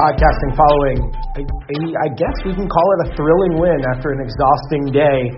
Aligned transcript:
podcasting 0.00 0.56
following, 0.56 1.12
I, 1.36 1.44
I 1.44 2.08
guess 2.16 2.32
we 2.46 2.54
can 2.54 2.68
call 2.68 2.88
it 2.96 3.12
a 3.12 3.16
thrilling 3.16 3.60
win 3.60 3.84
after 3.92 4.12
an 4.12 4.20
exhausting 4.24 4.88
day. 4.88 5.28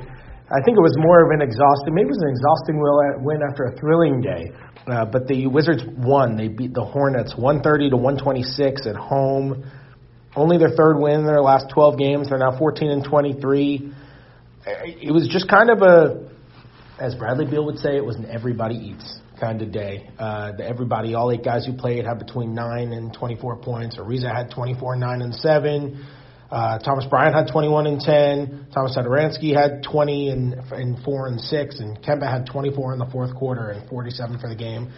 I 0.54 0.62
think 0.62 0.78
it 0.78 0.84
was 0.84 0.94
more 0.98 1.26
of 1.26 1.30
an 1.34 1.42
exhausting, 1.42 1.94
maybe 1.94 2.06
it 2.06 2.14
was 2.14 2.22
an 2.22 2.30
exhausting 2.30 2.78
win 3.24 3.40
after 3.42 3.64
a 3.64 3.77
thrilling 3.80 4.20
day. 4.20 4.52
Uh, 4.86 5.04
but 5.04 5.27
the 5.27 5.48
Wizards 5.48 5.82
won. 5.98 6.36
They 6.36 6.46
beat 6.46 6.74
the 6.74 6.84
Hornets 6.84 7.34
130 7.34 7.90
to 7.90 7.96
126 7.96 8.86
at 8.86 8.95
home. 8.95 9.64
Only 10.36 10.59
their 10.59 10.70
third 10.76 10.98
win 10.98 11.20
in 11.20 11.26
their 11.26 11.42
last 11.42 11.66
12 11.74 11.98
games. 11.98 12.29
They're 12.29 12.38
now 12.38 12.56
14 12.56 12.90
and 12.90 13.04
23. 13.04 13.92
It 14.66 15.12
was 15.12 15.26
just 15.26 15.48
kind 15.48 15.70
of 15.70 15.82
a, 15.82 16.30
as 17.00 17.16
Bradley 17.16 17.46
Beal 17.46 17.64
would 17.66 17.79
say, 17.79 17.96
it 17.96 18.04
was 18.04 18.16
an 18.16 18.26
everybody 18.26 18.76
eats 18.76 19.23
kind 19.42 19.60
of 19.60 19.73
day. 19.73 20.09
Uh, 20.19 20.52
the, 20.52 20.64
everybody, 20.64 21.14
all 21.14 21.32
eight 21.32 21.45
guys 21.45 21.66
who 21.66 21.73
played 21.73 22.06
had 22.06 22.19
between 22.19 22.55
9 22.55 22.92
and 22.92 23.12
24 23.12 23.56
points. 23.56 23.96
Ariza 23.96 24.32
had 24.32 24.51
24, 24.52 24.95
9, 24.96 25.23
and 25.23 25.34
7. 25.34 26.06
Uh, 26.48 26.78
Thomas 26.78 27.05
Bryant 27.06 27.34
had 27.34 27.51
21 27.51 27.87
and 27.87 28.01
10. 28.01 28.68
Thomas 28.73 28.96
Satoransky 28.96 29.52
had 29.52 29.82
20 29.82 30.28
and, 30.28 30.55
and 30.70 31.02
4 31.02 31.27
and 31.27 31.41
6. 31.41 31.80
And 31.80 31.98
Kemba 32.02 32.30
had 32.30 32.46
24 32.46 32.92
in 32.92 32.98
the 33.01 33.06
fourth 33.06 33.34
quarter 33.34 33.70
and 33.70 33.88
47 33.88 34.38
for 34.38 34.48
the 34.48 34.55
game. 34.55 34.92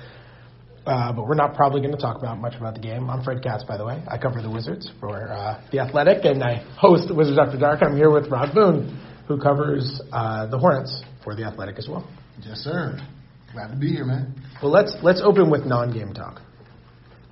Uh, 0.85 1.13
but 1.15 1.27
we're 1.27 1.35
not 1.35 1.55
probably 1.55 1.81
going 1.81 1.95
to 1.95 2.01
talk 2.01 2.19
about 2.19 2.39
much 2.39 2.55
about 2.57 2.75
the 2.75 2.81
game. 2.81 3.09
I'm 3.09 3.25
Fred 3.25 3.43
Katz, 3.43 3.65
by 3.65 3.79
the 3.79 3.87
way. 3.87 4.03
I 4.07 4.19
cover 4.19 4.43
the 4.43 4.51
Wizards 4.51 4.91
for 5.01 5.33
uh, 5.33 5.63
The 5.73 5.79
Athletic, 5.79 6.27
and 6.27 6.45
I 6.45 6.57
host 6.77 7.09
Wizards 7.15 7.39
After 7.39 7.59
Dark. 7.59 7.83
I'm 7.83 7.97
here 7.97 8.11
with 8.11 8.31
Rod 8.31 8.55
Boone, 8.55 9.01
who 9.27 9.41
covers 9.41 10.03
uh, 10.13 10.47
the 10.49 10.59
Hornets 10.59 11.03
for 11.23 11.35
The 11.35 11.45
Athletic 11.45 11.79
as 11.79 11.89
well. 11.89 12.07
Yes, 12.45 12.59
sir. 12.59 12.99
Glad 13.55 13.71
to 13.71 13.77
be 13.77 13.91
here, 13.91 14.05
man. 14.05 14.35
Well, 14.61 14.73
let's 14.73 14.97
let's 15.05 15.23
open 15.25 15.49
with 15.49 15.65
non-game 15.65 16.13
talk 16.13 16.41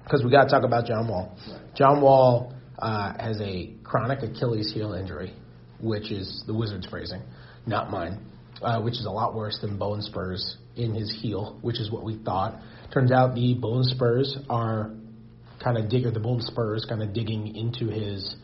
because 0.04 0.22
we 0.22 0.30
got 0.30 0.44
to 0.44 0.50
talk 0.50 0.62
about 0.62 0.86
John 0.86 1.08
Wall. 1.08 1.36
John 1.74 2.00
Wall 2.00 2.54
uh, 2.78 3.14
has 3.18 3.40
a 3.40 3.74
chronic 3.82 4.22
Achilles 4.22 4.72
heel 4.72 4.92
injury, 4.92 5.34
which 5.80 6.12
is 6.12 6.44
the 6.46 6.54
Wizards' 6.54 6.86
phrasing, 6.86 7.22
not 7.66 7.90
mine, 7.90 8.24
uh, 8.62 8.80
which 8.80 8.94
is 8.94 9.04
a 9.04 9.10
lot 9.10 9.34
worse 9.34 9.58
than 9.60 9.78
bone 9.78 10.00
spurs 10.00 10.58
in 10.76 10.94
his 10.94 11.12
heel, 11.20 11.58
which 11.60 11.80
is 11.80 11.90
what 11.90 12.04
we 12.04 12.16
thought. 12.22 12.56
Turns 12.94 13.10
out 13.10 13.34
the 13.34 13.54
bone 13.54 13.82
spurs 13.82 14.38
are 14.48 14.92
kind 15.60 15.76
of 15.76 15.90
dig 15.90 16.06
or 16.06 16.12
the 16.12 16.20
bone 16.20 16.40
spurs 16.40 16.86
kind 16.88 17.02
of 17.02 17.12
digging 17.12 17.56
into 17.56 17.88
his 17.88 18.36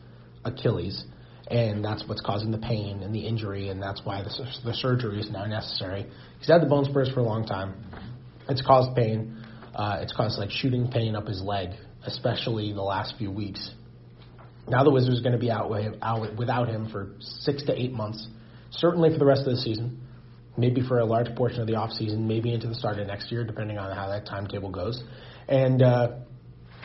Achilles 0.44 1.04
and 1.50 1.82
that's 1.84 2.06
what's 2.06 2.20
causing 2.20 2.50
the 2.50 2.58
pain 2.58 3.02
and 3.02 3.14
the 3.14 3.26
injury, 3.26 3.70
and 3.70 3.82
that's 3.82 4.02
why 4.04 4.22
the, 4.22 4.30
the 4.64 4.74
surgery 4.74 5.18
is 5.18 5.30
now 5.30 5.46
necessary. 5.46 6.06
He's 6.38 6.48
had 6.48 6.60
the 6.60 6.66
bone 6.66 6.84
spurs 6.84 7.10
for 7.12 7.20
a 7.20 7.24
long 7.24 7.46
time. 7.46 7.74
It's 8.48 8.62
caused 8.62 8.94
pain. 8.94 9.42
Uh, 9.74 9.98
it's 10.02 10.12
caused 10.12 10.38
like 10.38 10.50
shooting 10.50 10.90
pain 10.90 11.16
up 11.16 11.26
his 11.26 11.40
leg, 11.40 11.70
especially 12.04 12.72
the 12.72 12.82
last 12.82 13.14
few 13.16 13.30
weeks. 13.30 13.70
Now 14.68 14.84
the 14.84 14.90
Wizards 14.90 15.20
are 15.20 15.22
going 15.22 15.32
to 15.32 15.38
be 15.38 15.50
out, 15.50 15.72
out 16.02 16.36
without 16.36 16.68
him 16.68 16.90
for 16.90 17.12
six 17.20 17.62
to 17.64 17.72
eight 17.80 17.92
months, 17.92 18.26
certainly 18.70 19.10
for 19.10 19.18
the 19.18 19.24
rest 19.24 19.42
of 19.46 19.54
the 19.54 19.56
season, 19.56 20.02
maybe 20.58 20.82
for 20.86 20.98
a 20.98 21.04
large 21.06 21.34
portion 21.34 21.62
of 21.62 21.66
the 21.66 21.76
off 21.76 21.92
season, 21.92 22.28
maybe 22.28 22.52
into 22.52 22.68
the 22.68 22.74
start 22.74 22.98
of 22.98 23.06
next 23.06 23.32
year, 23.32 23.44
depending 23.44 23.78
on 23.78 23.96
how 23.96 24.08
that 24.08 24.26
timetable 24.26 24.70
goes. 24.70 25.02
And 25.48 25.80
uh, 25.80 26.16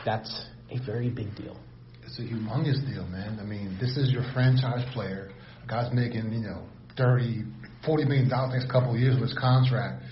that's 0.06 0.46
a 0.70 0.78
very 0.86 1.10
big 1.10 1.36
deal 1.36 1.58
it's 2.06 2.18
a 2.18 2.22
humongous 2.22 2.84
deal, 2.86 3.06
man. 3.06 3.38
I 3.40 3.44
mean, 3.44 3.76
this 3.80 3.96
is 3.96 4.10
your 4.10 4.24
franchise 4.32 4.84
player. 4.92 5.30
Guy's 5.68 5.92
making, 5.92 6.32
you 6.32 6.40
know, 6.40 6.62
thirty, 6.96 7.44
forty 7.84 8.04
million 8.04 8.28
dollars 8.28 8.52
next 8.60 8.70
couple 8.70 8.94
of 8.94 9.00
years 9.00 9.14
with 9.14 9.30
his 9.30 9.38
contract. 9.38 10.02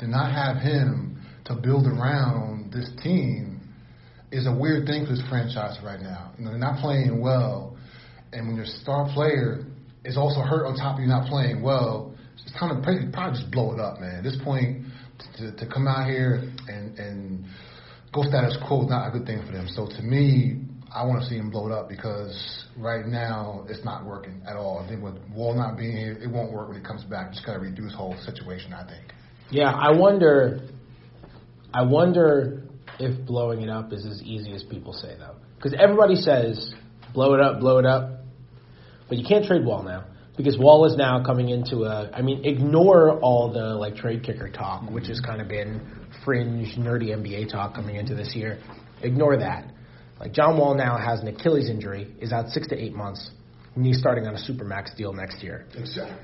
To 0.00 0.06
not 0.06 0.32
have 0.32 0.58
him 0.62 1.22
to 1.46 1.54
build 1.54 1.86
around 1.86 2.72
this 2.72 2.90
team 3.02 3.60
is 4.32 4.46
a 4.46 4.52
weird 4.52 4.86
thing 4.86 5.06
for 5.06 5.12
this 5.12 5.22
franchise 5.28 5.78
right 5.82 6.00
now. 6.00 6.32
You 6.38 6.44
know, 6.44 6.50
they're 6.50 6.58
not 6.58 6.80
playing 6.80 7.20
well, 7.20 7.76
and 8.32 8.46
when 8.46 8.56
your 8.56 8.66
star 8.66 9.08
player 9.14 9.64
is 10.04 10.16
also 10.16 10.40
hurt 10.40 10.66
on 10.66 10.76
top 10.76 10.96
of 10.96 11.00
you 11.00 11.06
not 11.06 11.28
playing 11.28 11.62
well, 11.62 12.14
it's 12.34 12.52
time 12.58 12.76
to 12.76 12.82
probably 13.12 13.38
just 13.38 13.50
blow 13.50 13.72
it 13.72 13.80
up, 13.80 14.00
man. 14.00 14.16
At 14.16 14.22
this 14.24 14.36
point, 14.44 14.84
to, 15.38 15.56
to 15.56 15.66
come 15.66 15.86
out 15.86 16.06
here 16.08 16.52
and 16.68 16.98
and 16.98 17.44
go 18.12 18.22
status 18.22 18.58
quo 18.66 18.82
is 18.82 18.90
not 18.90 19.08
a 19.08 19.10
good 19.18 19.26
thing 19.26 19.42
for 19.46 19.52
them. 19.52 19.68
So 19.68 19.86
to 19.86 20.02
me, 20.02 20.65
I 20.96 21.04
want 21.04 21.20
to 21.22 21.28
see 21.28 21.36
him 21.36 21.50
blow 21.50 21.66
it 21.66 21.72
up 21.72 21.90
because 21.90 22.64
right 22.78 23.04
now 23.04 23.66
it's 23.68 23.84
not 23.84 24.06
working 24.06 24.40
at 24.48 24.56
all. 24.56 24.78
I 24.78 24.88
think 24.88 25.02
with 25.02 25.16
Wall 25.30 25.54
not 25.54 25.76
being 25.76 25.94
here, 25.94 26.12
it 26.12 26.30
won't 26.30 26.52
work 26.52 26.68
when 26.68 26.78
he 26.78 26.82
comes 26.82 27.04
back. 27.04 27.32
Just 27.32 27.44
got 27.44 27.52
to 27.52 27.58
redo 27.58 27.84
his 27.84 27.94
whole 27.94 28.16
situation, 28.24 28.72
I 28.72 28.88
think. 28.88 29.12
Yeah, 29.50 29.70
I 29.70 29.90
wonder. 29.90 30.60
I 31.74 31.82
wonder 31.82 32.62
if 32.98 33.26
blowing 33.26 33.60
it 33.60 33.68
up 33.68 33.92
is 33.92 34.06
as 34.06 34.22
easy 34.22 34.54
as 34.54 34.62
people 34.62 34.94
say, 34.94 35.14
though, 35.18 35.34
because 35.56 35.74
everybody 35.78 36.16
says 36.16 36.74
blow 37.12 37.34
it 37.34 37.40
up, 37.40 37.60
blow 37.60 37.76
it 37.76 37.84
up, 37.84 38.20
but 39.10 39.18
you 39.18 39.26
can't 39.28 39.44
trade 39.44 39.66
Wall 39.66 39.82
now 39.82 40.04
because 40.38 40.56
Wall 40.58 40.86
is 40.86 40.96
now 40.96 41.22
coming 41.22 41.50
into 41.50 41.84
a. 41.84 42.10
I 42.10 42.22
mean, 42.22 42.46
ignore 42.46 43.20
all 43.20 43.52
the 43.52 43.74
like 43.74 43.96
trade 43.96 44.22
kicker 44.24 44.48
talk, 44.50 44.88
which 44.90 45.08
has 45.08 45.20
mm-hmm. 45.20 45.30
kind 45.30 45.42
of 45.42 45.48
been 45.48 46.08
fringe, 46.24 46.74
nerdy 46.78 47.14
NBA 47.14 47.52
talk 47.52 47.74
coming 47.74 47.96
into 47.96 48.14
this 48.14 48.34
year. 48.34 48.60
Ignore 49.02 49.36
that. 49.38 49.72
Like 50.18 50.32
John 50.32 50.56
Wall 50.58 50.74
now 50.74 50.96
has 50.96 51.20
an 51.20 51.28
Achilles 51.28 51.68
injury, 51.68 52.14
is 52.20 52.32
out 52.32 52.48
six 52.48 52.68
to 52.68 52.76
eight 52.82 52.94
months, 52.94 53.30
and 53.74 53.84
he's 53.84 53.98
starting 53.98 54.26
on 54.26 54.34
a 54.34 54.38
supermax 54.38 54.96
deal 54.96 55.12
next 55.12 55.42
year. 55.42 55.66
Exactly. 55.74 56.16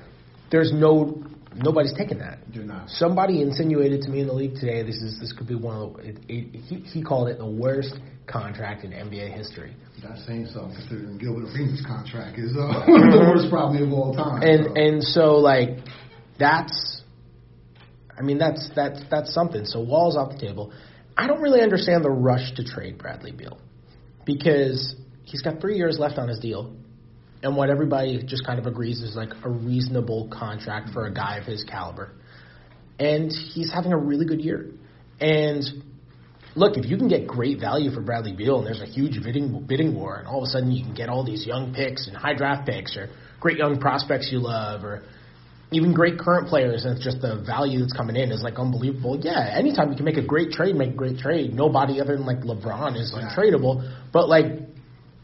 There's 0.49 0.71
no 0.73 1.23
nobody's 1.55 1.93
taking 1.93 2.19
that. 2.19 2.39
You're 2.51 2.63
not. 2.63 2.89
Somebody 2.89 3.41
insinuated 3.41 4.01
to 4.01 4.09
me 4.09 4.21
in 4.21 4.27
the 4.27 4.33
league 4.33 4.55
today 4.55 4.83
this 4.83 4.97
is 4.97 5.19
this 5.19 5.31
could 5.31 5.47
be 5.47 5.55
one 5.55 5.75
of 5.77 5.93
the, 5.93 6.09
it, 6.09 6.17
it, 6.27 6.55
he, 6.61 6.75
he 6.77 7.03
called 7.03 7.27
it 7.27 7.37
the 7.37 7.47
worst 7.47 7.95
contract 8.27 8.83
in 8.83 8.91
NBA 8.91 9.35
history. 9.35 9.75
That's 10.01 10.25
saying 10.25 10.47
something 10.47 10.75
considering 10.75 11.17
Gilbert 11.17 11.49
Arenas' 11.53 11.83
contract 11.85 12.37
is 12.39 12.51
uh, 12.51 12.57
the 12.85 13.25
worst 13.29 13.49
probably 13.49 13.83
of 13.83 13.93
all 13.93 14.15
time. 14.15 14.41
And 14.41 14.65
so. 14.65 14.73
and 14.75 15.03
so 15.03 15.23
like 15.37 15.69
that's 16.39 17.01
I 18.17 18.23
mean 18.23 18.39
that's 18.39 18.69
that's 18.75 19.01
that's 19.11 19.33
something. 19.33 19.65
So 19.65 19.81
Wall's 19.81 20.17
off 20.17 20.31
the 20.31 20.39
table. 20.39 20.73
I 21.15 21.27
don't 21.27 21.41
really 21.41 21.61
understand 21.61 22.03
the 22.03 22.09
rush 22.09 22.53
to 22.55 22.63
trade 22.63 22.97
Bradley 22.97 23.31
Beal 23.31 23.59
because 24.25 24.95
he's 25.23 25.41
got 25.41 25.59
three 25.61 25.77
years 25.77 25.97
left 25.99 26.17
on 26.17 26.27
his 26.27 26.39
deal. 26.39 26.75
And 27.41 27.57
what 27.57 27.69
everybody 27.69 28.23
just 28.25 28.45
kind 28.45 28.57
of 28.57 28.65
agrees 28.65 29.01
is 29.01 29.15
like 29.15 29.31
a 29.43 29.49
reasonable 29.49 30.29
contract 30.31 30.91
for 30.91 31.07
a 31.07 31.13
guy 31.13 31.37
of 31.37 31.45
his 31.45 31.63
caliber. 31.65 32.11
And 32.99 33.31
he's 33.31 33.71
having 33.71 33.91
a 33.91 33.97
really 33.97 34.25
good 34.25 34.39
year. 34.39 34.69
And 35.19 35.63
look, 36.55 36.77
if 36.77 36.85
you 36.85 36.97
can 36.97 37.09
get 37.09 37.27
great 37.27 37.59
value 37.59 37.91
for 37.91 38.01
Bradley 38.01 38.33
Beal 38.33 38.59
and 38.59 38.67
there's 38.67 38.81
a 38.81 38.85
huge 38.85 39.21
bidding 39.23 39.65
bidding 39.67 39.93
war, 39.93 40.17
and 40.17 40.27
all 40.27 40.43
of 40.43 40.43
a 40.43 40.51
sudden 40.51 40.71
you 40.71 40.83
can 40.83 40.93
get 40.93 41.09
all 41.09 41.25
these 41.25 41.45
young 41.45 41.73
picks 41.73 42.07
and 42.07 42.15
high 42.15 42.33
draft 42.33 42.65
picks 42.65 42.95
or 42.95 43.09
great 43.39 43.57
young 43.57 43.79
prospects 43.79 44.29
you 44.31 44.39
love 44.39 44.83
or 44.85 45.03
even 45.75 45.93
great 45.93 46.17
current 46.19 46.47
players, 46.47 46.85
and 46.85 46.95
it's 46.95 47.03
just 47.03 47.21
the 47.21 47.43
value 47.45 47.79
that's 47.79 47.93
coming 47.93 48.15
in 48.15 48.31
is 48.31 48.41
like 48.41 48.59
unbelievable. 48.59 49.19
Yeah, 49.21 49.53
anytime 49.57 49.89
you 49.89 49.95
can 49.95 50.05
make 50.05 50.17
a 50.17 50.25
great 50.25 50.51
trade, 50.51 50.75
make 50.75 50.91
a 50.91 50.95
great 50.95 51.17
trade. 51.17 51.53
Nobody 51.53 52.01
other 52.01 52.15
than 52.17 52.25
like 52.25 52.39
LeBron 52.39 52.99
is 52.99 53.13
like 53.13 53.35
tradable, 53.35 53.83
but 54.11 54.29
like 54.29 54.45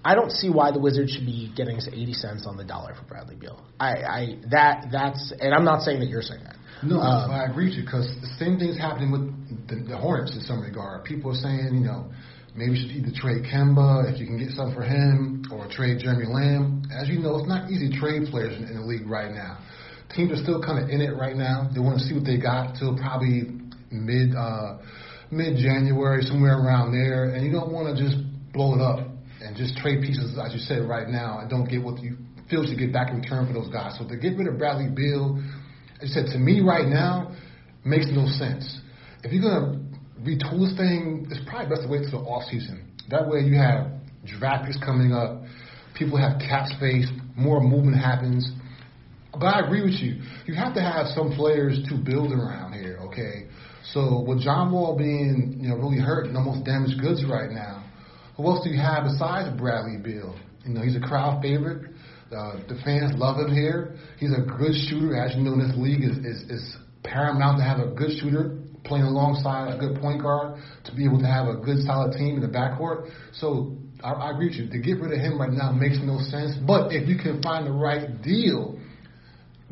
I 0.03 0.15
don't 0.15 0.31
see 0.31 0.49
why 0.49 0.71
the 0.71 0.79
Wizards 0.79 1.11
should 1.11 1.25
be 1.25 1.51
getting 1.55 1.77
eighty 1.91 2.13
cents 2.13 2.45
on 2.47 2.55
the 2.57 2.63
dollar 2.63 2.95
for 2.95 3.03
Bradley 3.03 3.35
Beal. 3.35 3.61
I, 3.79 3.91
I 3.91 4.35
that 4.51 4.87
that's, 4.91 5.33
and 5.39 5.53
I'm 5.53 5.65
not 5.65 5.81
saying 5.81 5.99
that 5.99 6.07
you're 6.07 6.21
saying 6.21 6.43
that. 6.43 6.55
No, 6.81 6.99
um, 6.99 7.31
I 7.31 7.43
agree 7.43 7.65
with 7.65 7.75
you 7.75 7.83
because 7.83 8.07
the 8.21 8.31
same 8.39 8.57
thing's 8.57 8.77
happening 8.77 9.11
with 9.11 9.67
the, 9.67 9.83
the 9.91 9.97
Hornets 9.97 10.33
in 10.33 10.41
some 10.41 10.61
regard. 10.61 11.03
People 11.03 11.31
are 11.31 11.35
saying, 11.35 11.71
you 11.73 11.83
know, 11.83 12.09
maybe 12.55 12.79
you 12.79 12.87
should 12.87 12.95
either 12.95 13.11
trade 13.13 13.43
Kemba 13.43 14.07
if 14.07 14.19
you 14.19 14.25
can 14.25 14.39
get 14.39 14.51
something 14.51 14.73
for 14.73 14.83
him, 14.83 15.43
or 15.51 15.67
trade 15.67 15.99
Jeremy 15.99 16.27
Lamb. 16.31 16.83
As 16.95 17.09
you 17.09 17.19
know, 17.19 17.35
it's 17.35 17.49
not 17.49 17.69
easy 17.69 17.91
to 17.91 17.99
trade 17.99 18.31
players 18.31 18.55
in, 18.55 18.63
in 18.63 18.79
the 18.79 18.85
league 18.85 19.05
right 19.05 19.31
now 19.31 19.59
teams 20.15 20.31
are 20.31 20.41
still 20.41 20.61
kind 20.61 20.83
of 20.83 20.89
in 20.89 21.01
it 21.01 21.15
right 21.15 21.35
now. 21.35 21.69
They 21.73 21.79
want 21.79 21.99
to 21.99 22.05
see 22.05 22.13
what 22.13 22.25
they 22.25 22.37
got 22.37 22.75
till 22.77 22.97
probably 22.97 23.49
mid 23.91 24.35
uh, 24.35 24.77
mid 25.31 25.57
January, 25.57 26.21
somewhere 26.23 26.57
around 26.57 26.91
there. 26.91 27.35
And 27.35 27.45
you 27.45 27.51
don't 27.51 27.71
want 27.71 27.95
to 27.95 28.01
just 28.01 28.17
blow 28.53 28.75
it 28.75 28.81
up 28.81 29.05
and 29.41 29.55
just 29.55 29.77
trade 29.77 30.01
pieces, 30.01 30.37
as 30.37 30.53
you 30.53 30.59
said 30.59 30.87
right 30.87 31.07
now, 31.07 31.39
and 31.39 31.49
don't 31.49 31.69
get 31.69 31.81
what 31.81 32.01
you 32.01 32.17
feel 32.49 32.65
you 32.65 32.75
get 32.75 32.91
back 32.91 33.11
in 33.11 33.21
return 33.21 33.45
for 33.47 33.53
those 33.53 33.69
guys. 33.71 33.95
So 33.97 34.07
to 34.07 34.17
get 34.17 34.37
rid 34.37 34.47
of 34.47 34.57
Bradley 34.57 34.89
Beal, 34.89 35.41
as 36.01 36.09
you 36.09 36.13
said, 36.13 36.25
to 36.33 36.39
me 36.39 36.61
right 36.61 36.87
now, 36.87 37.35
makes 37.85 38.07
no 38.11 38.25
sense. 38.25 38.81
If 39.23 39.31
you're 39.31 39.43
gonna 39.43 39.79
retool 40.21 40.65
this 40.65 40.75
thing, 40.75 41.27
it's 41.29 41.39
probably 41.47 41.69
best 41.69 41.83
to 41.83 41.89
wait 41.89 42.09
till 42.09 42.23
the 42.23 42.25
off 42.25 42.43
season. 42.49 42.91
That 43.09 43.27
way 43.27 43.41
you 43.41 43.55
have 43.55 43.87
draft 44.25 44.65
picks 44.65 44.77
coming 44.83 45.13
up, 45.13 45.43
people 45.95 46.17
have 46.17 46.39
cap 46.39 46.67
space, 46.75 47.07
more 47.35 47.61
movement 47.61 47.97
happens. 47.97 48.51
But 49.39 49.47
I 49.55 49.59
agree 49.65 49.81
with 49.81 49.99
you. 50.01 50.21
You 50.45 50.55
have 50.55 50.73
to 50.75 50.81
have 50.81 51.07
some 51.15 51.31
players 51.31 51.79
to 51.89 51.95
build 51.95 52.31
around 52.31 52.73
here, 52.73 52.99
okay? 53.07 53.47
So 53.93 54.23
with 54.27 54.41
John 54.41 54.71
Wall 54.71 54.97
being, 54.97 55.57
you 55.59 55.69
know, 55.69 55.75
really 55.75 55.99
hurt 55.99 56.27
and 56.27 56.37
almost 56.37 56.65
damaged 56.65 56.99
goods 56.99 57.23
right 57.25 57.49
now, 57.49 57.85
who 58.37 58.45
else 58.45 58.63
do 58.63 58.69
you 58.69 58.79
have 58.79 59.03
besides 59.03 59.55
Bradley 59.57 59.97
Beal? 59.97 60.37
You 60.65 60.73
know, 60.73 60.81
he's 60.81 60.95
a 60.95 60.99
crowd 60.99 61.41
favorite. 61.41 61.91
Uh, 62.31 62.57
the 62.67 62.79
fans 62.85 63.17
love 63.17 63.37
him 63.37 63.53
here. 63.53 63.97
He's 64.17 64.31
a 64.31 64.41
good 64.41 64.75
shooter, 64.87 65.17
as 65.17 65.35
you 65.35 65.41
know, 65.41 65.53
in 65.53 65.59
this 65.59 65.75
league 65.75 66.03
is, 66.03 66.17
is, 66.19 66.49
is 66.49 66.77
paramount 67.03 67.57
to 67.57 67.63
have 67.63 67.79
a 67.79 67.91
good 67.95 68.11
shooter 68.19 68.59
playing 68.85 69.05
alongside 69.05 69.73
a 69.73 69.77
good 69.77 69.99
point 69.99 70.21
guard 70.21 70.61
to 70.85 70.95
be 70.95 71.05
able 71.05 71.19
to 71.19 71.27
have 71.27 71.47
a 71.47 71.55
good 71.57 71.83
solid 71.85 72.13
team 72.13 72.35
in 72.35 72.41
the 72.41 72.47
backcourt. 72.47 73.09
So 73.33 73.77
I, 74.03 74.11
I 74.11 74.31
agree 74.31 74.47
with 74.47 74.55
you. 74.55 74.69
To 74.69 74.79
get 74.79 75.01
rid 75.01 75.11
of 75.11 75.19
him 75.19 75.39
right 75.39 75.51
now 75.51 75.71
makes 75.71 75.97
no 76.01 76.19
sense. 76.19 76.55
But 76.65 76.93
if 76.93 77.07
you 77.07 77.17
can 77.17 77.41
find 77.41 77.65
the 77.65 77.71
right 77.71 78.21
deal 78.21 78.78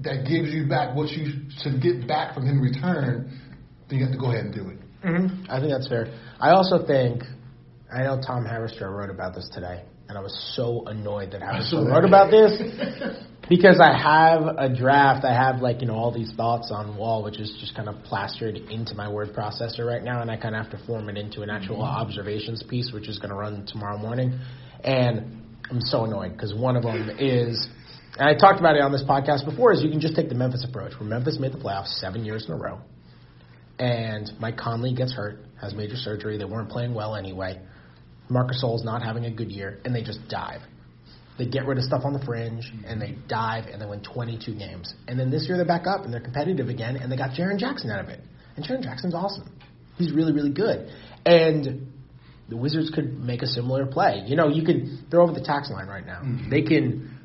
that 0.04 0.26
gives 0.28 0.54
you 0.54 0.68
back 0.68 0.96
what 0.96 1.10
you 1.10 1.50
should 1.62 1.82
get 1.82 2.08
back 2.08 2.34
from 2.34 2.46
him 2.46 2.58
in 2.58 2.62
return, 2.62 3.40
then 3.90 4.00
you 4.00 4.06
have 4.06 4.14
to 4.14 4.20
go 4.20 4.32
ahead 4.32 4.46
and 4.46 4.54
do 4.54 4.70
it. 4.70 4.78
Mm-hmm. 5.04 5.50
I 5.50 5.60
think 5.60 5.72
that's 5.72 5.88
fair. 5.88 6.14
I 6.40 6.52
also 6.52 6.86
think 6.86 7.24
I 7.92 8.04
know 8.04 8.22
Tom 8.22 8.46
Haberstroh 8.46 8.92
wrote 8.92 9.10
about 9.10 9.34
this 9.34 9.50
today, 9.54 9.84
and 10.10 10.18
I 10.18 10.22
was 10.22 10.36
so 10.56 10.86
annoyed 10.88 11.32
that 11.32 11.42
Haberstroh 11.42 11.90
wrote 11.90 12.04
about 12.04 12.32
this 12.32 12.52
because 13.50 13.80
I 13.80 13.98
have 13.98 14.56
a 14.58 14.74
draft. 14.74 15.24
I 15.24 15.34
have 15.34 15.62
like 15.62 15.82
you 15.82 15.88
know 15.88 15.96
all 15.96 16.12
these 16.12 16.34
thoughts 16.36 16.72
on 16.72 16.98
Wall, 16.98 17.24
which 17.24 17.40
is 17.40 17.56
just 17.60 17.76
kind 17.76 17.88
of 17.88 18.04
plastered 18.04 18.58
into 18.58 18.94
my 18.96 19.10
word 19.10 19.30
processor 19.34 19.86
right 19.86 20.04
now, 20.04 20.22
and 20.22 20.30
I 20.30 20.38
kind 20.38 20.56
of 20.56 20.66
have 20.66 20.78
to 20.78 20.86
form 20.86 21.10
it 21.10 21.18
into 21.18 21.42
an 21.42 21.50
actual 21.50 21.82
observations 21.82 22.64
piece, 22.64 22.92
which 22.92 23.08
is 23.08 23.20
going 23.20 23.30
to 23.30 23.36
run 23.36 23.66
tomorrow 23.66 23.98
morning. 23.98 24.40
And 24.84 25.44
I'm 25.70 25.82
so 25.82 26.06
annoyed 26.06 26.34
because 26.34 26.54
one 26.54 26.76
of 26.76 26.84
them 26.84 27.10
is, 27.20 27.68
and 28.18 28.28
I 28.28 28.34
talked 28.36 28.60
about 28.60 28.76
it 28.76 28.82
on 28.82 28.92
this 28.92 29.04
podcast 29.04 29.46
before, 29.46 29.74
is 29.74 29.82
you 29.84 29.90
can 29.90 30.02
just 30.02 30.16
take 30.16 30.30
the 30.30 30.36
Memphis 30.36 30.66
approach, 30.68 30.94
where 31.00 31.08
Memphis 31.08 31.38
made 31.40 31.54
the 31.54 31.58
playoffs 31.58 32.00
seven 32.00 32.26
years 32.26 32.46
in 32.48 32.54
a 32.54 32.58
row, 32.58 32.80
and 33.80 34.32
Mike 34.40 34.58
Conley 34.58 34.94
gets 34.94 35.14
hurt, 35.14 35.40
has 35.62 35.74
major 35.74 35.96
surgery. 35.96 36.38
They 36.38 36.46
weren't 36.46 36.70
playing 36.70 36.94
well 36.94 37.16
anyway. 37.16 37.62
Marc 38.30 38.52
Gasol's 38.52 38.84
not 38.84 39.02
having 39.04 39.26
a 39.26 39.32
good 39.32 39.52
year, 39.52 39.80
and 39.86 39.94
they 39.96 40.02
just 40.02 40.20
dive. 40.30 40.62
They 41.38 41.46
get 41.46 41.68
rid 41.68 41.78
of 41.78 41.84
stuff 41.84 42.02
on 42.04 42.14
the 42.14 42.26
fringe, 42.26 42.72
and 42.86 43.00
they 43.00 43.16
dive, 43.28 43.66
and 43.72 43.82
they 43.82 43.86
win 43.86 44.02
22 44.02 44.56
games. 44.56 44.94
And 45.08 45.20
then 45.20 45.30
this 45.30 45.48
year 45.48 45.56
they're 45.56 45.66
back 45.68 45.86
up, 45.88 46.04
and 46.04 46.12
they're 46.12 46.20
competitive 46.20 46.68
again, 46.68 46.98
and 46.98 47.12
they 47.12 47.18
got 47.18 47.32
Jaren 47.32 47.60
Jackson 47.60 47.92
out 47.92 48.04
of 48.04 48.10
it. 48.10 48.20
And 48.56 48.66
Jaren 48.66 48.82
Jackson's 48.82 49.14
awesome. 49.14 49.52
He's 49.98 50.12
really, 50.12 50.34
really 50.34 50.52
good. 50.52 50.90
And 51.26 51.92
the 52.50 52.58
Wizards 52.58 52.92
could 52.94 53.20
make 53.20 53.42
a 53.44 53.48
similar 53.48 53.86
play. 53.86 54.24
You 54.26 54.36
know, 54.36 54.48
you 54.48 54.66
could 54.66 55.10
they're 55.10 55.22
over 55.22 55.34
the 55.34 55.44
tax 55.44 55.70
line 55.70 55.88
right 55.88 56.06
now. 56.06 56.22
Mm-hmm. 56.22 56.50
They 56.50 56.62
can 56.62 57.17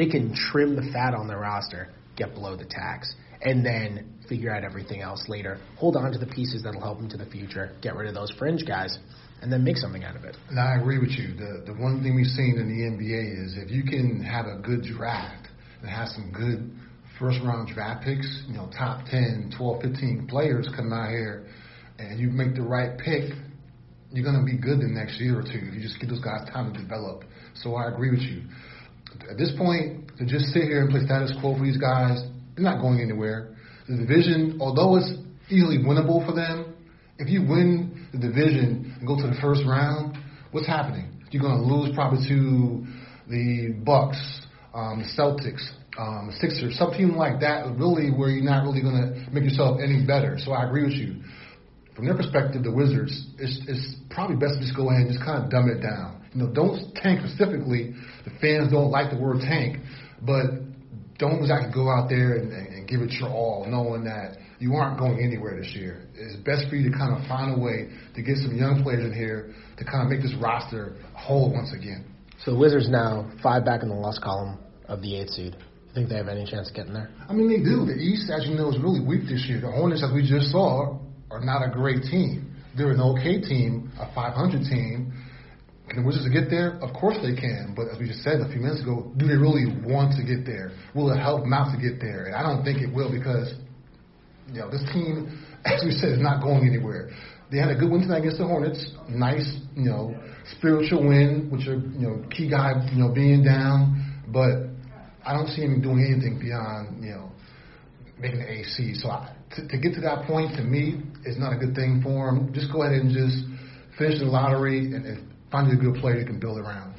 they 0.00 0.06
can 0.06 0.34
trim 0.34 0.76
the 0.76 0.90
fat 0.92 1.12
on 1.12 1.28
their 1.28 1.40
roster, 1.40 1.90
get 2.16 2.32
below 2.32 2.56
the 2.56 2.64
tax, 2.64 3.14
and 3.42 3.64
then 3.64 4.14
figure 4.30 4.50
out 4.50 4.64
everything 4.64 5.02
else 5.02 5.26
later. 5.28 5.58
Hold 5.76 5.94
on 5.94 6.10
to 6.12 6.18
the 6.18 6.26
pieces 6.26 6.62
that'll 6.62 6.80
help 6.80 6.98
them 6.98 7.10
to 7.10 7.18
the 7.18 7.26
future. 7.26 7.76
Get 7.82 7.94
rid 7.94 8.08
of 8.08 8.14
those 8.14 8.32
fringe 8.38 8.64
guys 8.66 8.98
and 9.42 9.52
then 9.52 9.62
make 9.62 9.76
something 9.76 10.02
out 10.02 10.16
of 10.16 10.24
it. 10.24 10.36
And 10.48 10.58
I 10.58 10.76
agree 10.80 10.98
with 10.98 11.10
you. 11.10 11.34
The 11.34 11.64
the 11.66 11.74
one 11.74 12.02
thing 12.02 12.14
we've 12.14 12.32
seen 12.32 12.56
in 12.56 12.68
the 12.68 12.80
NBA 12.96 13.44
is 13.44 13.58
if 13.58 13.70
you 13.70 13.82
can 13.82 14.22
have 14.24 14.46
a 14.46 14.56
good 14.62 14.84
draft 14.84 15.48
and 15.82 15.90
have 15.90 16.08
some 16.08 16.32
good 16.32 16.72
first 17.18 17.38
round 17.44 17.68
draft 17.68 18.04
picks, 18.04 18.44
you 18.48 18.54
know, 18.54 18.70
top 18.76 19.04
10, 19.10 19.52
12, 19.58 19.82
15 19.82 20.26
players 20.30 20.66
come 20.74 20.94
out 20.94 21.10
here 21.10 21.46
and 21.98 22.18
you 22.18 22.30
make 22.30 22.54
the 22.54 22.62
right 22.62 22.96
pick, 22.98 23.32
you're 24.12 24.24
going 24.24 24.40
to 24.40 24.46
be 24.50 24.56
good 24.56 24.80
the 24.80 24.88
next 24.88 25.20
year 25.20 25.38
or 25.38 25.42
two 25.42 25.60
if 25.68 25.74
you 25.74 25.82
just 25.82 26.00
give 26.00 26.08
those 26.08 26.24
guys 26.24 26.48
time 26.48 26.72
to 26.72 26.80
develop. 26.80 27.24
So 27.54 27.74
I 27.74 27.92
agree 27.92 28.10
with 28.10 28.20
you. 28.20 28.44
At 29.30 29.38
this 29.38 29.52
point, 29.56 30.16
to 30.18 30.26
just 30.26 30.46
sit 30.46 30.64
here 30.64 30.82
and 30.82 30.90
play 30.90 31.04
status 31.04 31.32
quo 31.40 31.56
for 31.56 31.64
these 31.64 31.78
guys, 31.78 32.22
they're 32.54 32.64
not 32.64 32.80
going 32.80 33.00
anywhere. 33.00 33.56
The 33.88 33.96
division, 33.96 34.58
although 34.60 34.96
it's 34.96 35.12
easily 35.48 35.78
winnable 35.78 36.24
for 36.26 36.32
them, 36.32 36.74
if 37.18 37.28
you 37.28 37.42
win 37.42 38.08
the 38.12 38.18
division 38.18 38.96
and 38.98 39.06
go 39.06 39.16
to 39.16 39.22
the 39.22 39.36
first 39.40 39.62
round, 39.66 40.16
what's 40.52 40.66
happening? 40.66 41.20
You're 41.30 41.42
going 41.42 41.58
to 41.58 41.66
lose 41.66 41.94
probably 41.94 42.26
to 42.28 42.86
the 43.28 43.74
Bucks, 43.84 44.18
um, 44.74 45.04
Celtics, 45.16 45.62
um, 45.98 46.32
Sixers, 46.40 46.76
some 46.78 46.92
team 46.92 47.16
like 47.16 47.40
that, 47.40 47.66
really 47.76 48.10
where 48.10 48.30
you're 48.30 48.44
not 48.44 48.64
really 48.64 48.82
going 48.82 48.96
to 48.96 49.30
make 49.30 49.44
yourself 49.44 49.78
any 49.82 50.04
better. 50.04 50.38
So 50.38 50.52
I 50.52 50.66
agree 50.66 50.84
with 50.84 50.94
you. 50.94 51.22
From 51.94 52.06
their 52.06 52.16
perspective, 52.16 52.62
the 52.62 52.72
Wizards, 52.72 53.12
it's, 53.38 53.60
it's 53.68 53.96
probably 54.10 54.36
best 54.36 54.54
to 54.54 54.60
just 54.60 54.76
go 54.76 54.90
ahead 54.90 55.06
and 55.06 55.12
just 55.12 55.24
kind 55.24 55.44
of 55.44 55.50
dumb 55.50 55.68
it 55.68 55.82
down. 55.82 56.19
You 56.32 56.42
know, 56.42 56.52
don't 56.52 56.94
tank 56.94 57.20
specifically. 57.26 57.94
The 58.24 58.30
fans 58.40 58.70
don't 58.72 58.90
like 58.90 59.10
the 59.10 59.18
word 59.18 59.40
tank, 59.40 59.78
but 60.22 60.62
don't 61.18 61.40
exactly 61.40 61.72
go 61.72 61.90
out 61.90 62.08
there 62.08 62.36
and, 62.36 62.52
and 62.52 62.88
give 62.88 63.00
it 63.00 63.10
your 63.12 63.28
all, 63.28 63.66
knowing 63.68 64.04
that 64.04 64.38
you 64.58 64.74
aren't 64.74 64.98
going 64.98 65.18
anywhere 65.18 65.60
this 65.60 65.72
year. 65.74 66.06
It's 66.14 66.36
best 66.36 66.68
for 66.68 66.76
you 66.76 66.90
to 66.90 66.96
kind 66.96 67.16
of 67.16 67.26
find 67.26 67.56
a 67.56 67.58
way 67.58 67.90
to 68.14 68.22
get 68.22 68.36
some 68.36 68.56
young 68.56 68.82
players 68.82 69.04
in 69.04 69.12
here 69.12 69.52
to 69.78 69.84
kind 69.84 70.04
of 70.04 70.08
make 70.08 70.22
this 70.22 70.34
roster 70.40 70.96
whole 71.14 71.52
once 71.52 71.72
again. 71.72 72.04
So 72.44 72.56
Wizards 72.56 72.88
now 72.88 73.30
five 73.42 73.64
back 73.64 73.82
in 73.82 73.88
the 73.88 73.94
loss 73.94 74.18
column 74.18 74.58
of 74.86 75.02
the 75.02 75.16
eighth 75.20 75.30
seed. 75.30 75.56
You 75.56 75.94
think 75.94 76.08
they 76.08 76.16
have 76.16 76.28
any 76.28 76.44
chance 76.44 76.68
of 76.68 76.76
getting 76.76 76.94
there? 76.94 77.10
I 77.28 77.32
mean, 77.32 77.48
they 77.48 77.58
do. 77.58 77.84
The 77.84 77.98
East, 77.98 78.30
as 78.30 78.46
you 78.46 78.54
know, 78.54 78.70
is 78.70 78.78
really 78.78 79.00
weak 79.00 79.22
this 79.28 79.44
year. 79.48 79.60
The 79.60 79.70
Hornets, 79.70 80.04
as 80.06 80.12
we 80.14 80.22
just 80.22 80.52
saw, 80.52 80.98
are 81.30 81.44
not 81.44 81.66
a 81.66 81.70
great 81.70 82.02
team. 82.04 82.54
They're 82.76 82.92
an 82.92 83.00
okay 83.00 83.40
team, 83.40 83.90
a 83.98 84.06
500 84.14 84.62
team. 84.70 85.12
Can 85.90 86.02
the 86.02 86.06
Wizards 86.06 86.30
get 86.30 86.48
there? 86.48 86.78
Of 86.78 86.94
course 86.94 87.18
they 87.18 87.34
can. 87.34 87.74
But 87.74 87.90
as 87.90 87.98
we 87.98 88.06
just 88.06 88.22
said 88.22 88.38
a 88.38 88.46
few 88.46 88.62
minutes 88.62 88.80
ago, 88.80 89.10
do 89.18 89.26
they 89.26 89.34
really 89.34 89.66
want 89.82 90.14
to 90.14 90.22
get 90.22 90.46
there? 90.46 90.70
Will 90.94 91.10
it 91.10 91.18
help 91.18 91.42
out 91.50 91.74
to 91.74 91.78
get 91.82 91.98
there? 91.98 92.30
And 92.30 92.34
I 92.38 92.46
don't 92.46 92.62
think 92.62 92.78
it 92.78 92.94
will 92.94 93.10
because 93.10 93.58
you 94.54 94.62
know, 94.62 94.70
this 94.70 94.86
team, 94.94 95.26
as 95.66 95.82
we 95.82 95.90
said, 95.90 96.14
is 96.14 96.22
not 96.22 96.42
going 96.42 96.62
anywhere. 96.62 97.10
They 97.50 97.58
had 97.58 97.70
a 97.70 97.74
good 97.74 97.90
win 97.90 98.02
tonight 98.02 98.22
against 98.22 98.38
the 98.38 98.46
Hornets. 98.46 98.78
Nice, 99.08 99.50
you 99.74 99.90
know, 99.90 100.14
spiritual 100.56 101.02
win, 101.02 101.50
which 101.50 101.66
are, 101.66 101.74
you 101.74 102.06
know, 102.06 102.22
key 102.30 102.48
guy, 102.48 102.70
you 102.94 103.02
know, 103.02 103.10
being 103.10 103.42
down. 103.42 104.22
But 104.30 104.70
I 105.26 105.34
don't 105.34 105.48
see 105.48 105.62
him 105.62 105.82
doing 105.82 106.06
anything 106.06 106.38
beyond, 106.38 107.02
you 107.02 107.10
know, 107.10 107.32
making 108.16 108.38
the 108.38 108.46
AC. 108.46 108.94
So 108.94 109.10
I, 109.10 109.34
to, 109.56 109.66
to 109.66 109.78
get 109.78 109.94
to 109.94 110.00
that 110.02 110.26
point, 110.28 110.54
to 110.54 110.62
me, 110.62 111.02
is 111.26 111.36
not 111.36 111.52
a 111.52 111.58
good 111.58 111.74
thing 111.74 111.98
for 112.00 112.28
him. 112.28 112.54
Just 112.54 112.70
go 112.70 112.84
ahead 112.84 112.94
and 112.94 113.10
just 113.10 113.42
finish 113.98 114.20
the 114.20 114.26
lottery 114.26 114.86
and, 114.94 115.04
and 115.04 115.29
find 115.50 115.70
a 115.72 115.76
good 115.76 116.00
player 116.00 116.18
you 116.18 116.26
can 116.26 116.38
build 116.38 116.58
around. 116.58 116.94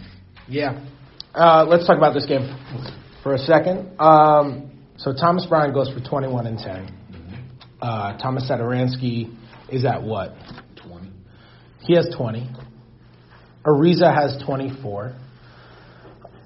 Yeah. 0.48 0.86
Uh, 1.34 1.66
let's 1.66 1.88
talk 1.88 1.98
about 1.98 2.14
this 2.14 2.26
game 2.26 2.58
for 3.24 3.34
a 3.34 3.38
second. 3.38 4.00
Um, 4.00 4.72
so 4.98 5.14
Thomas 5.14 5.46
Bryant 5.48 5.74
goes 5.74 5.90
for 5.90 6.02
21 6.08 6.48
and 6.48 6.58
10. 6.58 6.98
Uh, 7.82 8.18
Thomas 8.18 8.50
Satoransky 8.50 9.36
is 9.70 9.86
at 9.86 10.04
what? 10.04 10.36
20. 10.86 11.10
He 11.82 11.96
has 11.96 12.14
20. 12.16 12.50
Ariza 13.66 14.14
has 14.14 14.42
24. 14.46 15.16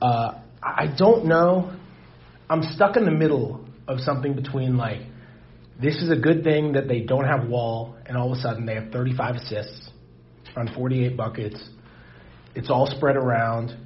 Uh, 0.02 0.34
I 0.62 0.94
don't 0.98 1.26
know. 1.26 1.76
I'm 2.50 2.64
stuck 2.76 2.96
in 2.96 3.06
the 3.06 3.12
middle 3.12 3.66
of 3.88 4.00
something 4.00 4.36
between 4.36 4.78
like, 4.78 5.02
this 5.82 5.96
is 5.98 6.10
a 6.10 6.16
good 6.16 6.44
thing 6.44 6.74
that 6.74 6.88
they 6.88 7.02
don't 7.02 7.26
have 7.26 7.48
Wall, 7.48 7.98
and 8.06 8.16
all 8.16 8.32
of 8.32 8.38
a 8.38 8.42
sudden 8.42 8.66
they 8.66 8.76
have 8.76 8.92
35 8.92 9.36
assists 9.36 9.90
on 10.56 10.74
48 10.74 11.18
buckets. 11.18 11.62
It's 12.56 12.70
all 12.70 12.88
spread 12.88 13.16
around. 13.16 13.78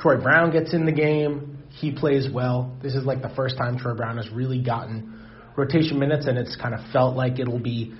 Troy 0.00 0.20
Brown 0.20 0.52
gets 0.52 0.74
in 0.74 0.84
the 0.84 0.92
game. 0.92 1.62
He 1.70 1.92
plays 1.92 2.28
well. 2.32 2.76
This 2.82 2.94
is 2.94 3.04
like 3.04 3.22
the 3.22 3.32
first 3.34 3.56
time 3.56 3.78
Troy 3.78 3.94
Brown 3.94 4.16
has 4.16 4.30
really 4.30 4.62
gotten 4.62 5.18
rotation 5.56 5.98
minutes, 5.98 6.26
and 6.26 6.38
it's 6.38 6.56
kind 6.56 6.74
of 6.74 6.80
felt 6.92 7.16
like 7.16 7.38
it'll 7.38 7.58
be 7.58 7.94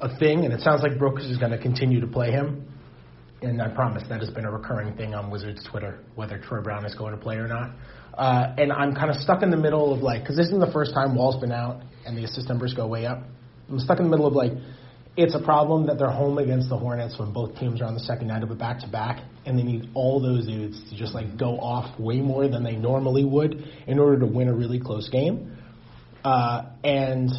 a 0.00 0.16
thing. 0.18 0.44
And 0.44 0.52
it 0.52 0.60
sounds 0.60 0.82
like 0.82 0.98
Brooks 0.98 1.24
is 1.24 1.38
going 1.38 1.52
to 1.52 1.58
continue 1.58 2.00
to 2.00 2.06
play 2.06 2.30
him. 2.30 2.64
And 3.40 3.62
I 3.62 3.68
promise 3.68 4.02
that 4.08 4.20
has 4.20 4.30
been 4.30 4.44
a 4.44 4.50
recurring 4.50 4.96
thing 4.96 5.14
on 5.14 5.30
Wizards 5.30 5.66
Twitter, 5.70 6.00
whether 6.16 6.38
Troy 6.38 6.60
Brown 6.60 6.84
is 6.84 6.94
going 6.94 7.14
to 7.14 7.20
play 7.20 7.36
or 7.36 7.46
not. 7.46 7.70
Uh, 8.14 8.52
and 8.58 8.72
I'm 8.72 8.94
kind 8.94 9.10
of 9.10 9.16
stuck 9.16 9.42
in 9.42 9.50
the 9.50 9.56
middle 9.56 9.94
of 9.94 10.00
like, 10.00 10.22
because 10.22 10.36
this 10.36 10.46
isn't 10.46 10.58
the 10.58 10.72
first 10.72 10.92
time 10.92 11.14
Wall's 11.14 11.40
been 11.40 11.52
out 11.52 11.82
and 12.04 12.18
the 12.18 12.24
assist 12.24 12.48
numbers 12.48 12.74
go 12.74 12.86
way 12.86 13.06
up. 13.06 13.22
I'm 13.70 13.78
stuck 13.78 13.98
in 13.98 14.04
the 14.04 14.10
middle 14.10 14.26
of 14.26 14.32
like, 14.32 14.52
it's 15.18 15.34
a 15.34 15.40
problem 15.40 15.86
that 15.88 15.98
they're 15.98 16.10
home 16.10 16.38
against 16.38 16.68
the 16.68 16.76
Hornets 16.78 17.18
when 17.18 17.32
both 17.32 17.58
teams 17.58 17.82
are 17.82 17.86
on 17.86 17.94
the 17.94 18.00
second 18.00 18.28
night 18.28 18.44
of 18.44 18.50
a 18.50 18.54
back 18.54 18.80
to 18.80 18.88
back, 18.88 19.22
and 19.44 19.58
they 19.58 19.64
need 19.64 19.90
all 19.94 20.20
those 20.20 20.46
dudes 20.46 20.88
to 20.90 20.96
just 20.96 21.12
like 21.12 21.36
go 21.36 21.58
off 21.58 21.98
way 21.98 22.20
more 22.20 22.48
than 22.48 22.62
they 22.62 22.76
normally 22.76 23.24
would 23.24 23.64
in 23.86 23.98
order 23.98 24.20
to 24.20 24.26
win 24.26 24.48
a 24.48 24.54
really 24.54 24.78
close 24.80 25.08
game 25.08 25.58
uh, 26.24 26.70
and 26.84 27.30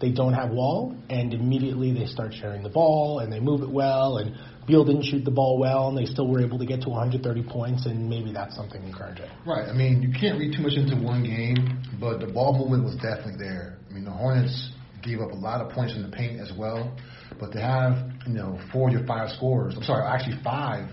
they 0.00 0.10
don't 0.10 0.34
have 0.34 0.50
Wall, 0.50 0.96
and 1.08 1.32
immediately 1.32 1.92
they 1.92 2.06
start 2.06 2.34
sharing 2.34 2.62
the 2.62 2.68
ball 2.68 3.20
and 3.20 3.32
they 3.32 3.40
move 3.40 3.62
it 3.62 3.70
well, 3.70 4.18
and 4.18 4.36
Beal 4.66 4.84
didn't 4.84 5.04
shoot 5.04 5.24
the 5.24 5.30
ball 5.30 5.58
well, 5.58 5.88
and 5.88 5.98
they 5.98 6.06
still 6.06 6.28
were 6.28 6.40
able 6.40 6.58
to 6.58 6.66
get 6.66 6.82
to 6.82 6.88
130 6.88 7.42
points, 7.48 7.86
and 7.86 8.08
maybe 8.08 8.32
that's 8.32 8.54
something 8.54 8.82
encouraging. 8.82 9.28
Right. 9.46 9.68
I 9.68 9.72
mean, 9.72 10.02
you 10.02 10.12
can't 10.12 10.38
read 10.38 10.54
too 10.56 10.62
much 10.62 10.74
into 10.74 10.96
one 10.96 11.22
game, 11.22 11.82
but 12.00 12.20
the 12.20 12.26
ball 12.26 12.58
movement 12.58 12.84
was 12.84 12.94
definitely 12.96 13.36
there. 13.38 13.78
I 13.88 13.92
mean, 13.92 14.04
the 14.04 14.10
Hornets 14.10 14.70
gave 15.02 15.20
up 15.20 15.32
a 15.32 15.36
lot 15.36 15.60
of 15.60 15.72
points 15.72 15.94
in 15.94 16.02
the 16.02 16.08
paint 16.08 16.40
as 16.40 16.52
well, 16.56 16.96
but 17.38 17.52
to 17.52 17.60
have 17.60 18.10
you 18.26 18.34
know 18.34 18.58
four 18.72 18.88
of 18.88 18.94
your 18.94 19.06
five 19.06 19.30
scorers, 19.30 19.74
I'm 19.76 19.82
sorry, 19.82 20.04
actually 20.06 20.42
five 20.42 20.90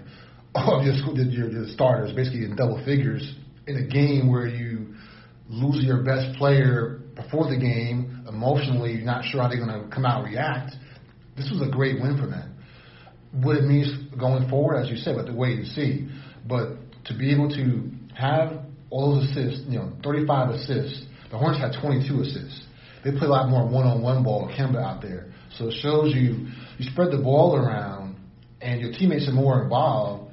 of 0.56 0.84
your 0.84 0.94
your, 0.94 1.50
your 1.50 1.68
starters, 1.68 2.14
basically 2.14 2.44
in 2.44 2.56
double 2.56 2.84
figures, 2.86 3.36
in 3.68 3.78
a 3.78 3.88
game 3.88 4.32
where 4.32 4.48
you 4.48 4.96
lose 5.48 5.84
your 5.84 6.04
best 6.04 6.38
player 6.38 7.00
before 7.16 7.50
the 7.50 7.58
game, 7.58 8.26
emotionally, 8.28 8.94
you're 8.94 9.06
not 9.06 9.26
sure 9.26 9.42
how 9.42 9.50
they're 9.50 9.64
going 9.64 9.84
to 9.84 9.94
come 9.94 10.06
out 10.06 10.24
and 10.24 10.34
react. 10.34 10.74
This 11.36 11.52
was 11.52 11.68
a 11.68 11.72
great 11.72 12.02
win 12.02 12.18
for 12.18 12.28
them. 12.28 12.56
What 13.32 13.58
it 13.58 13.64
means 13.64 13.92
going 14.18 14.50
forward, 14.50 14.78
as 14.78 14.90
you 14.90 14.98
said, 14.98 15.16
but 15.16 15.26
to 15.26 15.34
wait 15.34 15.60
and 15.60 15.68
see. 15.68 16.08
But 16.48 16.78
to 17.06 17.18
be 17.18 17.32
able 17.34 17.50
to 17.50 17.92
have 18.16 18.66
all 18.90 19.16
those 19.16 19.30
assists, 19.32 19.66
you 19.68 19.80
know, 19.80 19.92
35 20.04 20.50
assists. 20.50 21.06
The 21.32 21.38
Hornets 21.38 21.62
had 21.62 21.82
22 21.82 22.22
assists. 22.22 22.62
They 23.04 23.12
play 23.12 23.28
a 23.28 23.32
lot 23.32 23.50
more 23.50 23.68
one-on-one 23.68 24.24
ball 24.24 24.52
Kemba 24.58 24.84
out 24.84 25.02
there. 25.02 25.32
So 25.58 25.68
it 25.68 25.76
shows 25.82 26.14
you 26.14 26.48
you 26.78 26.90
spread 26.92 27.12
the 27.12 27.22
ball 27.22 27.56
around 27.56 28.18
and 28.62 28.82
your 28.82 28.92
teammates 28.92 29.28
are 29.28 29.34
more 29.34 29.64
involved 29.64 30.30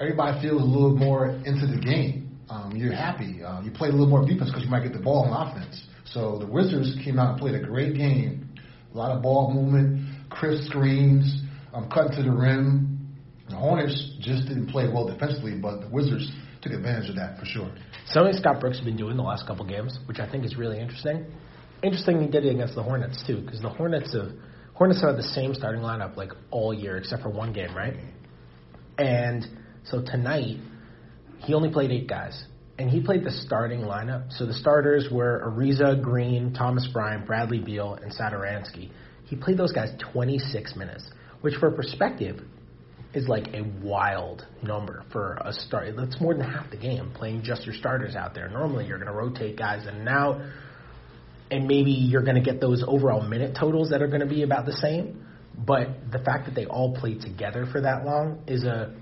everybody 0.00 0.40
feels 0.40 0.62
a 0.62 0.64
little 0.64 0.96
more 0.96 1.26
into 1.44 1.66
the 1.66 1.78
game. 1.78 2.38
Um, 2.48 2.72
you're 2.74 2.92
happy. 2.92 3.44
Uh, 3.44 3.60
you 3.60 3.70
play 3.70 3.88
a 3.88 3.92
little 3.92 4.08
more 4.08 4.26
defense 4.26 4.50
because 4.50 4.64
you 4.64 4.70
might 4.70 4.82
get 4.82 4.92
the 4.92 4.98
ball 4.98 5.24
on 5.24 5.48
offense. 5.48 5.86
So 6.06 6.38
the 6.38 6.46
Wizards 6.46 6.96
came 7.04 7.18
out 7.18 7.32
and 7.32 7.38
played 7.38 7.54
a 7.54 7.62
great 7.64 7.94
game. 7.94 8.48
A 8.92 8.98
lot 8.98 9.14
of 9.14 9.22
ball 9.22 9.52
movement, 9.52 10.30
crisp 10.30 10.64
screens, 10.64 11.42
um, 11.72 11.88
cutting 11.90 12.16
to 12.16 12.22
the 12.22 12.32
rim. 12.32 12.98
The 13.48 13.56
Hornets 13.56 14.16
just 14.20 14.48
didn't 14.48 14.68
play 14.68 14.88
well 14.92 15.06
defensively, 15.06 15.56
but 15.60 15.80
the 15.80 15.88
Wizards 15.88 16.32
took 16.62 16.72
advantage 16.72 17.10
of 17.10 17.16
that 17.16 17.38
for 17.38 17.44
sure. 17.44 17.70
Something 18.06 18.32
Scott 18.32 18.58
Brooks 18.58 18.78
has 18.78 18.84
been 18.84 18.96
doing 18.96 19.16
the 19.16 19.22
last 19.22 19.46
couple 19.46 19.64
games, 19.64 19.98
which 20.06 20.18
I 20.18 20.28
think 20.28 20.44
is 20.44 20.56
really 20.56 20.80
interesting. 20.80 21.26
Interesting 21.82 22.20
he 22.20 22.28
did 22.28 22.44
it 22.44 22.54
against 22.54 22.74
the 22.74 22.82
Hornets 22.82 23.22
too, 23.26 23.40
because 23.40 23.60
the 23.60 23.70
Hornets 23.70 24.14
have 24.14 24.32
Hornets 24.74 25.02
have 25.02 25.16
the 25.16 25.22
same 25.22 25.54
starting 25.54 25.82
lineup 25.82 26.16
like 26.16 26.32
all 26.50 26.72
year 26.72 26.96
except 26.96 27.22
for 27.22 27.28
one 27.28 27.52
game, 27.52 27.74
right? 27.76 27.94
And 28.98 29.46
so 29.84 30.02
tonight 30.02 30.56
he 31.38 31.54
only 31.54 31.70
played 31.70 31.90
eight 31.90 32.08
guys, 32.08 32.44
and 32.78 32.88
he 32.90 33.00
played 33.00 33.24
the 33.24 33.30
starting 33.30 33.80
lineup. 33.80 34.32
So 34.32 34.46
the 34.46 34.54
starters 34.54 35.08
were 35.10 35.42
Ariza, 35.46 36.00
Green, 36.02 36.54
Thomas 36.54 36.86
Bryant, 36.92 37.26
Bradley 37.26 37.58
Beal, 37.58 37.94
and 37.94 38.12
Satoransky. 38.12 38.90
He 39.24 39.36
played 39.36 39.56
those 39.56 39.72
guys 39.72 39.90
26 40.12 40.76
minutes, 40.76 41.04
which 41.40 41.54
for 41.54 41.70
perspective 41.70 42.42
is 43.12 43.28
like 43.28 43.48
a 43.54 43.62
wild 43.82 44.46
number 44.62 45.04
for 45.12 45.34
a 45.44 45.52
start. 45.52 45.94
That's 45.96 46.20
more 46.20 46.34
than 46.34 46.48
half 46.48 46.70
the 46.70 46.76
game 46.76 47.10
playing 47.14 47.42
just 47.42 47.64
your 47.64 47.74
starters 47.74 48.14
out 48.14 48.34
there. 48.34 48.48
Normally 48.48 48.86
you're 48.86 48.98
going 48.98 49.08
to 49.08 49.14
rotate 49.14 49.58
guys 49.58 49.86
in 49.86 49.94
and 49.94 50.08
out, 50.08 50.40
and 51.50 51.66
maybe 51.66 51.90
you're 51.90 52.22
going 52.22 52.36
to 52.36 52.42
get 52.42 52.60
those 52.60 52.84
overall 52.86 53.22
minute 53.22 53.56
totals 53.58 53.90
that 53.90 54.02
are 54.02 54.06
going 54.08 54.20
to 54.20 54.26
be 54.26 54.42
about 54.42 54.66
the 54.66 54.72
same. 54.72 55.26
But 55.56 56.10
the 56.12 56.20
fact 56.20 56.46
that 56.46 56.54
they 56.54 56.66
all 56.66 56.96
played 56.96 57.20
together 57.20 57.66
for 57.70 57.80
that 57.80 58.04
long 58.04 58.42
is 58.46 58.64
a 58.64 58.94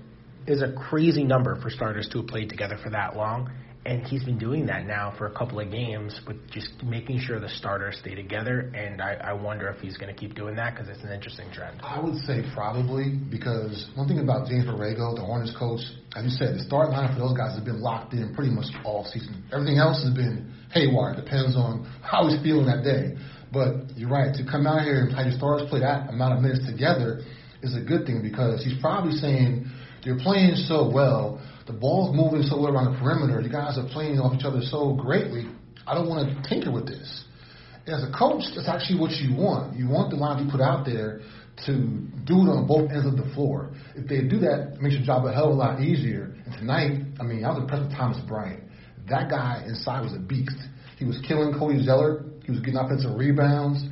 is 0.47 0.61
a 0.61 0.71
crazy 0.71 1.23
number 1.23 1.61
for 1.61 1.69
starters 1.69 2.09
to 2.11 2.19
have 2.19 2.27
played 2.27 2.49
together 2.49 2.77
for 2.81 2.89
that 2.89 3.15
long 3.15 3.51
and 3.89 4.05
he's 4.05 4.23
been 4.23 4.37
doing 4.37 4.67
that 4.67 4.85
now 4.85 5.15
for 5.17 5.25
a 5.25 5.31
couple 5.33 5.59
of 5.59 5.71
games 5.71 6.21
with 6.27 6.37
just 6.51 6.69
making 6.83 7.19
sure 7.19 7.39
the 7.39 7.49
starters 7.49 7.97
stay 7.99 8.13
together. 8.13 8.71
And 8.75 9.01
I, 9.01 9.13
I 9.15 9.33
wonder 9.33 9.67
if 9.67 9.81
he's 9.81 9.97
going 9.97 10.13
to 10.13 10.19
keep 10.19 10.35
doing 10.35 10.55
that 10.57 10.75
because 10.75 10.87
it's 10.89 11.03
an 11.03 11.11
interesting 11.11 11.49
trend. 11.51 11.81
I 11.81 11.99
would 11.99 12.21
say 12.21 12.43
probably 12.53 13.17
because 13.31 13.89
one 13.95 14.07
thing 14.07 14.19
about 14.19 14.47
James 14.47 14.65
Borrego, 14.65 15.15
the 15.15 15.25
Hornets 15.25 15.55
coach, 15.57 15.81
as 16.15 16.23
you 16.23 16.29
said, 16.29 16.53
the 16.53 16.63
start 16.69 16.93
lineup 16.93 17.17
for 17.17 17.25
those 17.25 17.35
guys 17.35 17.57
has 17.57 17.65
been 17.65 17.81
locked 17.81 18.13
in 18.13 18.35
pretty 18.35 18.53
much 18.53 18.69
all 18.85 19.09
season. 19.09 19.43
Everything 19.51 19.79
else 19.81 20.03
has 20.05 20.13
been 20.13 20.53
haywire. 20.69 21.15
Depends 21.15 21.57
on 21.57 21.89
how 22.05 22.29
he's 22.29 22.37
feeling 22.45 22.69
that 22.69 22.85
day. 22.85 23.17
But 23.51 23.97
you're 23.97 24.13
right. 24.13 24.29
To 24.37 24.45
come 24.45 24.69
out 24.69 24.85
here 24.85 25.01
and 25.01 25.09
have 25.17 25.25
your 25.25 25.37
starters 25.41 25.67
play 25.67 25.81
that 25.81 26.13
amount 26.13 26.37
of 26.37 26.45
minutes 26.45 26.61
together 26.69 27.25
is 27.65 27.73
a 27.73 27.81
good 27.81 28.05
thing 28.05 28.21
because 28.21 28.61
he's 28.61 28.77
probably 28.77 29.17
saying 29.17 29.65
you're 30.05 30.21
playing 30.21 30.53
so 30.69 30.85
well 30.85 31.41
the 31.69 31.77
ball's 31.77 32.15
moving 32.15 32.41
so 32.41 32.57
well 32.57 32.73
around 32.73 32.93
the 32.93 32.97
perimeter. 32.97 33.39
You 33.41 33.49
guys 33.49 33.77
are 33.77 33.87
playing 33.93 34.17
off 34.17 34.33
each 34.33 34.43
other 34.43 34.61
so 34.65 34.97
greatly. 34.97 35.45
I 35.85 35.93
don't 35.93 36.09
want 36.09 36.25
to 36.25 36.49
tinker 36.49 36.71
with 36.71 36.87
this. 36.87 37.25
As 37.85 38.01
a 38.01 38.09
coach, 38.09 38.41
that's 38.57 38.67
actually 38.67 38.99
what 38.99 39.11
you 39.21 39.37
want. 39.37 39.77
You 39.77 39.87
want 39.87 40.09
the 40.09 40.17
line 40.17 40.43
you 40.43 40.51
put 40.51 40.61
out 40.61 40.85
there 40.85 41.21
to 41.65 41.73
do 42.25 42.41
it 42.41 42.49
on 42.49 42.65
both 42.65 42.89
ends 42.89 43.05
of 43.05 43.17
the 43.17 43.29
floor. 43.35 43.69
If 43.95 44.09
they 44.09 44.25
do 44.25 44.39
that, 44.41 44.73
it 44.73 44.81
makes 44.81 44.95
your 44.95 45.05
job 45.05 45.25
a 45.25 45.31
hell 45.31 45.53
of 45.53 45.57
a 45.57 45.61
lot 45.61 45.81
easier. 45.81 46.33
And 46.45 46.53
tonight, 46.57 47.05
I 47.19 47.23
mean, 47.23 47.45
I 47.45 47.49
was 47.49 47.61
impressed 47.61 47.83
with 47.83 47.93
Thomas 47.93 48.17
Bryant. 48.27 48.63
That 49.07 49.29
guy 49.29 49.63
inside 49.65 50.01
was 50.01 50.13
a 50.13 50.19
beast. 50.19 50.57
He 50.97 51.05
was 51.05 51.21
killing 51.27 51.53
Cody 51.53 51.85
Zeller. 51.85 52.25
He 52.45 52.51
was 52.51 52.61
getting 52.61 52.77
offensive 52.77 53.13
rebounds. 53.13 53.85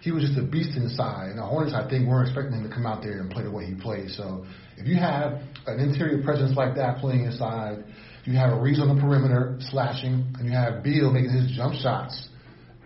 He 0.00 0.12
was 0.12 0.24
just 0.24 0.38
a 0.38 0.42
beast 0.42 0.76
inside. 0.76 1.30
And 1.30 1.38
the 1.38 1.42
Hornets, 1.42 1.74
I 1.74 1.88
think, 1.88 2.08
weren't 2.08 2.28
expecting 2.28 2.58
him 2.58 2.68
to 2.68 2.74
come 2.74 2.86
out 2.86 3.02
there 3.02 3.20
and 3.20 3.30
play 3.30 3.44
the 3.44 3.50
way 3.50 3.66
he 3.66 3.74
played. 3.74 4.10
So 4.10 4.46
if 4.76 4.86
you 4.86 4.96
have 4.96 5.42
an 5.66 5.78
interior 5.78 6.22
presence 6.22 6.56
like 6.56 6.74
that 6.76 6.98
playing 6.98 7.24
inside, 7.24 7.84
you 8.24 8.34
have 8.34 8.50
Ariza 8.50 8.80
on 8.80 8.96
the 8.96 9.00
perimeter 9.00 9.58
slashing, 9.60 10.34
and 10.38 10.46
you 10.46 10.52
have 10.52 10.82
Beal 10.82 11.10
making 11.10 11.30
his 11.30 11.50
jump 11.56 11.74
shots. 11.74 12.28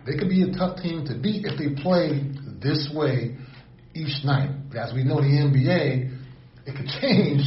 They 0.05 0.17
could 0.17 0.29
be 0.29 0.43
a 0.43 0.51
tough 0.51 0.81
team 0.81 1.05
to 1.05 1.17
beat 1.17 1.45
if 1.45 1.57
they 1.57 1.81
play 1.81 2.31
this 2.61 2.91
way 2.93 3.37
each 3.95 4.23
night. 4.23 4.49
But 4.69 4.77
as 4.77 4.93
we 4.93 5.03
know, 5.03 5.17
the 5.17 5.27
NBA, 5.27 6.11
it 6.65 6.75
could 6.75 6.87
change 7.01 7.41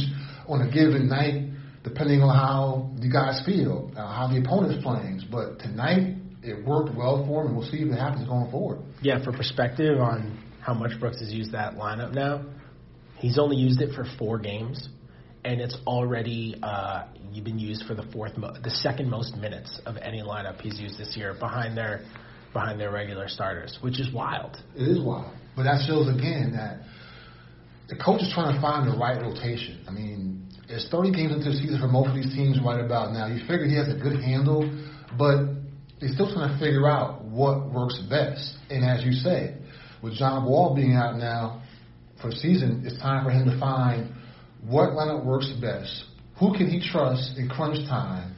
on 0.47 0.61
a 0.61 0.71
given 0.71 1.07
night 1.07 1.45
depending 1.83 2.21
on 2.21 2.35
how 2.35 2.91
you 3.01 3.11
guys 3.11 3.41
feel, 3.45 3.91
uh, 3.95 4.05
how 4.05 4.27
the 4.27 4.41
opponent's 4.41 4.83
playing. 4.83 5.21
But 5.31 5.59
tonight, 5.59 6.18
it 6.41 6.65
worked 6.65 6.95
well 6.95 7.25
for 7.27 7.41
him, 7.41 7.47
and 7.47 7.57
we'll 7.57 7.69
see 7.69 7.77
if 7.77 7.91
it 7.91 7.99
happens 7.99 8.27
going 8.27 8.49
forward. 8.51 8.79
Yeah, 9.01 9.23
for 9.23 9.31
perspective 9.31 9.99
on 9.99 10.37
how 10.61 10.73
much 10.73 10.91
Brooks 10.99 11.19
has 11.19 11.31
used 11.31 11.51
that 11.53 11.75
lineup 11.75 12.13
now, 12.13 12.45
He's 13.19 13.37
only 13.37 13.57
used 13.57 13.81
it 13.81 13.93
for 13.93 14.05
four 14.17 14.39
games, 14.39 14.87
and 15.43 15.59
it's 15.59 15.77
already 15.85 16.55
uh, 16.63 17.03
been 17.43 17.59
used 17.59 17.85
for 17.85 17.93
the 17.93 18.03
fourth, 18.13 18.37
mo- 18.37 18.53
the 18.63 18.71
second 18.71 19.09
most 19.09 19.35
minutes 19.35 19.79
of 19.85 19.97
any 19.97 20.21
lineup 20.21 20.59
he's 20.61 20.79
used 20.79 20.97
this 20.97 21.15
year, 21.15 21.35
behind 21.39 21.77
their 21.77 22.05
behind 22.53 22.79
their 22.79 22.91
regular 22.91 23.27
starters, 23.27 23.77
which 23.81 23.99
is 23.99 24.11
wild. 24.11 24.57
It 24.75 24.87
is 24.87 24.99
wild, 24.99 25.31
but 25.55 25.63
that 25.63 25.85
shows 25.85 26.07
again 26.07 26.53
that 26.55 26.81
the 27.89 27.95
coach 27.95 28.21
is 28.21 28.31
trying 28.33 28.55
to 28.55 28.61
find 28.61 28.91
the 28.91 28.97
right 28.97 29.21
rotation. 29.21 29.83
I 29.87 29.91
mean, 29.91 30.49
it's 30.67 30.89
30 30.89 31.11
games 31.11 31.33
into 31.33 31.51
the 31.51 31.57
season 31.57 31.79
for 31.79 31.87
most 31.87 32.09
of 32.09 32.15
these 32.15 32.33
teams 32.33 32.57
right 32.63 32.83
about 32.83 33.11
now. 33.11 33.27
You 33.27 33.39
figure 33.41 33.65
he 33.67 33.75
has 33.75 33.89
a 33.89 33.99
good 33.99 34.23
handle, 34.23 34.63
but 35.17 35.58
they're 35.99 36.13
still 36.13 36.33
trying 36.33 36.53
to 36.53 36.59
figure 36.59 36.87
out 36.87 37.23
what 37.23 37.71
works 37.71 37.99
best. 38.09 38.57
And 38.69 38.85
as 38.85 39.03
you 39.03 39.11
say, 39.11 39.55
with 40.01 40.13
John 40.13 40.45
Wall 40.45 40.75
being 40.75 40.95
out 40.95 41.17
now, 41.17 41.61
for 42.21 42.31
season, 42.31 42.83
it's 42.85 42.99
time 42.99 43.23
for 43.23 43.31
him 43.31 43.49
to 43.49 43.59
find 43.59 44.13
what 44.61 44.89
lineup 44.89 45.25
works 45.25 45.51
best. 45.61 46.03
Who 46.39 46.53
can 46.53 46.69
he 46.69 46.81
trust 46.91 47.37
in 47.37 47.49
crunch 47.49 47.87
time? 47.87 48.35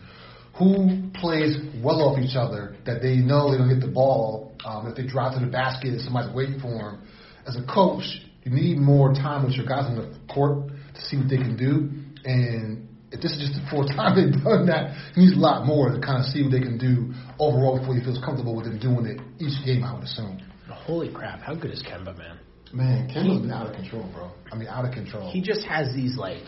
Who 0.60 1.10
plays 1.16 1.58
well 1.84 2.02
off 2.02 2.20
each 2.20 2.36
other 2.36 2.76
that 2.86 3.02
they 3.02 3.16
know 3.16 3.52
they 3.52 3.58
don't 3.58 3.70
get 3.70 3.80
the 3.80 3.92
ball 3.92 4.54
um, 4.66 4.88
if 4.88 4.96
they 4.96 5.08
drive 5.08 5.34
to 5.34 5.44
the 5.44 5.52
basket 5.52 5.90
and 5.90 6.02
somebody's 6.02 6.34
waiting 6.36 6.60
for 6.60 6.70
them? 6.70 7.08
As 7.48 7.56
a 7.56 7.66
coach, 7.66 8.04
you 8.44 8.52
need 8.52 8.78
more 8.78 9.14
time 9.14 9.46
with 9.46 9.54
your 9.54 9.66
guys 9.66 9.86
on 9.86 9.96
the 9.96 10.34
court 10.34 10.68
to 10.68 11.02
see 11.02 11.18
what 11.18 11.30
they 11.30 11.38
can 11.38 11.58
do. 11.58 11.90
And 12.26 12.88
if 13.12 13.22
this 13.22 13.32
is 13.34 13.40
just 13.40 13.54
the 13.54 13.66
fourth 13.70 13.88
time 13.96 14.16
they've 14.16 14.44
done 14.44 14.66
that, 14.68 14.96
he 15.16 15.22
needs 15.22 15.36
a 15.36 15.40
lot 15.40 15.66
more 15.66 15.92
to 15.92 16.00
kind 16.00 16.20
of 16.20 16.26
see 16.26 16.42
what 16.42 16.52
they 16.52 16.64
can 16.64 16.78
do 16.78 17.14
overall 17.40 17.78
before 17.78 17.96
he 17.96 18.02
feels 18.04 18.20
comfortable 18.24 18.56
with 18.56 18.66
them 18.66 18.80
doing 18.80 19.06
it 19.06 19.20
each 19.40 19.60
game, 19.66 19.84
I 19.84 19.94
would 19.94 20.04
assume. 20.04 20.42
Holy 20.70 21.14
crap, 21.14 21.42
how 21.42 21.54
good 21.54 21.72
is 21.72 21.84
Kemba, 21.84 22.18
man? 22.18 22.40
Man, 22.74 23.10
Kemba's 23.10 23.42
been 23.42 23.52
out 23.52 23.68
of 23.68 23.76
control, 23.76 24.10
bro. 24.14 24.32
I 24.52 24.56
mean, 24.56 24.68
out 24.68 24.86
of 24.86 24.94
control. 24.94 25.30
He 25.30 25.42
just 25.42 25.64
has 25.66 25.94
these 25.94 26.18
like 26.18 26.44